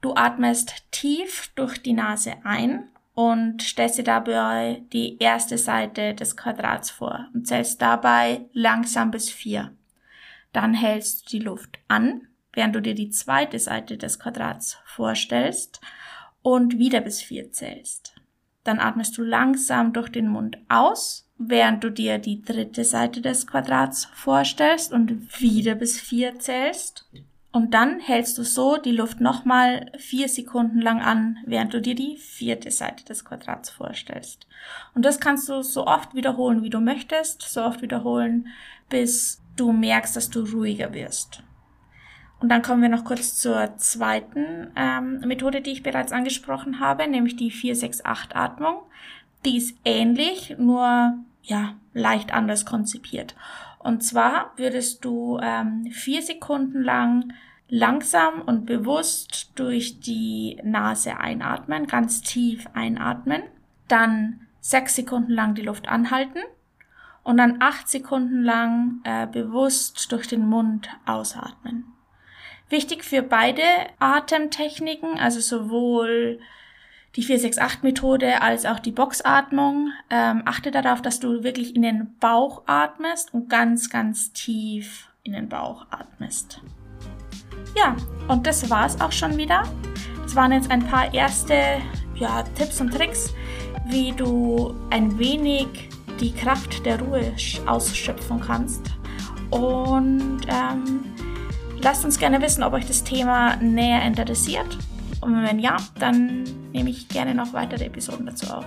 Du 0.00 0.14
atmest 0.14 0.90
tief 0.90 1.52
durch 1.54 1.82
die 1.82 1.92
Nase 1.92 2.36
ein 2.44 2.89
und 3.20 3.60
stellst 3.60 3.98
dir 3.98 4.04
dabei 4.04 4.82
die 4.94 5.18
erste 5.18 5.58
Seite 5.58 6.14
des 6.14 6.38
Quadrats 6.38 6.90
vor 6.90 7.28
und 7.34 7.46
zählst 7.46 7.82
dabei 7.82 8.46
langsam 8.54 9.10
bis 9.10 9.28
vier. 9.28 9.76
Dann 10.54 10.72
hältst 10.72 11.26
du 11.26 11.36
die 11.36 11.44
Luft 11.44 11.80
an, 11.86 12.28
während 12.54 12.74
du 12.74 12.80
dir 12.80 12.94
die 12.94 13.10
zweite 13.10 13.58
Seite 13.58 13.98
des 13.98 14.18
Quadrats 14.18 14.78
vorstellst 14.86 15.82
und 16.40 16.78
wieder 16.78 17.02
bis 17.02 17.20
vier 17.20 17.52
zählst. 17.52 18.14
Dann 18.64 18.80
atmest 18.80 19.18
du 19.18 19.22
langsam 19.22 19.92
durch 19.92 20.08
den 20.08 20.28
Mund 20.28 20.56
aus, 20.70 21.30
während 21.36 21.84
du 21.84 21.90
dir 21.90 22.16
die 22.16 22.40
dritte 22.40 22.84
Seite 22.84 23.20
des 23.20 23.46
Quadrats 23.46 24.06
vorstellst 24.14 24.94
und 24.94 25.38
wieder 25.42 25.74
bis 25.74 26.00
vier 26.00 26.38
zählst. 26.38 27.06
Und 27.52 27.74
dann 27.74 27.98
hältst 27.98 28.38
du 28.38 28.44
so 28.44 28.76
die 28.76 28.92
Luft 28.92 29.20
nochmal 29.20 29.90
vier 29.98 30.28
Sekunden 30.28 30.80
lang 30.80 31.00
an, 31.00 31.38
während 31.46 31.74
du 31.74 31.80
dir 31.80 31.96
die 31.96 32.16
vierte 32.16 32.70
Seite 32.70 33.04
des 33.04 33.24
Quadrats 33.24 33.70
vorstellst. 33.70 34.46
Und 34.94 35.04
das 35.04 35.18
kannst 35.18 35.48
du 35.48 35.62
so 35.62 35.86
oft 35.86 36.14
wiederholen, 36.14 36.62
wie 36.62 36.70
du 36.70 36.80
möchtest, 36.80 37.42
so 37.42 37.62
oft 37.62 37.82
wiederholen, 37.82 38.48
bis 38.88 39.42
du 39.56 39.72
merkst, 39.72 40.14
dass 40.14 40.30
du 40.30 40.44
ruhiger 40.44 40.94
wirst. 40.94 41.42
Und 42.38 42.48
dann 42.48 42.62
kommen 42.62 42.82
wir 42.82 42.88
noch 42.88 43.04
kurz 43.04 43.36
zur 43.36 43.76
zweiten 43.76 44.70
ähm, 44.76 45.20
Methode, 45.20 45.60
die 45.60 45.72
ich 45.72 45.82
bereits 45.82 46.12
angesprochen 46.12 46.80
habe, 46.80 47.06
nämlich 47.06 47.36
die 47.36 47.52
468-Atmung. 47.52 48.80
Die 49.44 49.56
ist 49.56 49.76
ähnlich, 49.84 50.54
nur 50.58 51.18
ja, 51.42 51.74
leicht 51.94 52.32
anders 52.32 52.64
konzipiert. 52.64 53.34
Und 53.80 54.02
zwar 54.02 54.52
würdest 54.56 55.06
du 55.06 55.38
ähm, 55.42 55.86
vier 55.90 56.20
Sekunden 56.20 56.82
lang 56.82 57.32
langsam 57.66 58.42
und 58.42 58.66
bewusst 58.66 59.52
durch 59.54 60.00
die 60.00 60.60
Nase 60.62 61.18
einatmen, 61.18 61.86
ganz 61.86 62.20
tief 62.20 62.66
einatmen, 62.74 63.42
dann 63.88 64.46
sechs 64.60 64.96
Sekunden 64.96 65.32
lang 65.32 65.54
die 65.54 65.62
Luft 65.62 65.88
anhalten 65.88 66.40
und 67.22 67.38
dann 67.38 67.62
acht 67.62 67.88
Sekunden 67.88 68.42
lang 68.42 69.00
äh, 69.04 69.26
bewusst 69.26 70.12
durch 70.12 70.26
den 70.26 70.46
Mund 70.46 70.90
ausatmen. 71.06 71.86
Wichtig 72.68 73.02
für 73.02 73.22
beide 73.22 73.62
Atemtechniken, 73.98 75.18
also 75.18 75.40
sowohl 75.40 76.38
die 77.16 77.24
468-Methode 77.24 78.40
als 78.40 78.66
auch 78.66 78.78
die 78.78 78.92
Boxatmung. 78.92 79.90
Ähm, 80.10 80.42
achte 80.44 80.70
darauf, 80.70 81.02
dass 81.02 81.20
du 81.20 81.42
wirklich 81.42 81.74
in 81.74 81.82
den 81.82 82.16
Bauch 82.20 82.62
atmest 82.66 83.34
und 83.34 83.48
ganz, 83.48 83.90
ganz 83.90 84.32
tief 84.32 85.08
in 85.22 85.32
den 85.32 85.48
Bauch 85.48 85.86
atmest. 85.90 86.60
Ja, 87.76 87.96
und 88.28 88.46
das 88.46 88.68
war's 88.70 89.00
auch 89.00 89.12
schon 89.12 89.36
wieder. 89.36 89.64
Das 90.22 90.34
waren 90.36 90.52
jetzt 90.52 90.70
ein 90.70 90.86
paar 90.86 91.12
erste 91.12 91.54
ja, 92.14 92.44
Tipps 92.54 92.80
und 92.80 92.92
Tricks, 92.92 93.34
wie 93.86 94.12
du 94.12 94.74
ein 94.90 95.18
wenig 95.18 95.66
die 96.20 96.32
Kraft 96.32 96.84
der 96.84 97.00
Ruhe 97.00 97.32
ausschöpfen 97.66 98.40
kannst. 98.40 98.82
Und 99.50 100.40
ähm, 100.46 101.04
lasst 101.82 102.04
uns 102.04 102.18
gerne 102.18 102.40
wissen, 102.40 102.62
ob 102.62 102.74
euch 102.74 102.86
das 102.86 103.02
Thema 103.02 103.56
näher 103.56 104.02
interessiert 104.02 104.78
und 105.20 105.42
wenn 105.42 105.58
ja, 105.58 105.76
dann 105.98 106.44
nehme 106.72 106.90
ich 106.90 107.08
gerne 107.08 107.34
noch 107.34 107.52
weitere 107.52 107.84
Episoden 107.84 108.26
dazu 108.26 108.52
auf. 108.52 108.66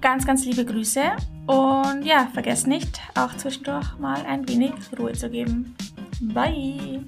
Ganz, 0.00 0.26
ganz 0.26 0.44
liebe 0.44 0.64
Grüße 0.64 1.02
und 1.46 2.04
ja, 2.04 2.28
vergesst 2.32 2.66
nicht, 2.66 3.00
auch 3.16 3.36
zwischendurch 3.36 3.98
mal 3.98 4.24
ein 4.26 4.48
wenig 4.48 4.72
Ruhe 4.98 5.12
zu 5.12 5.28
geben. 5.28 5.74
Bye! 6.20 7.00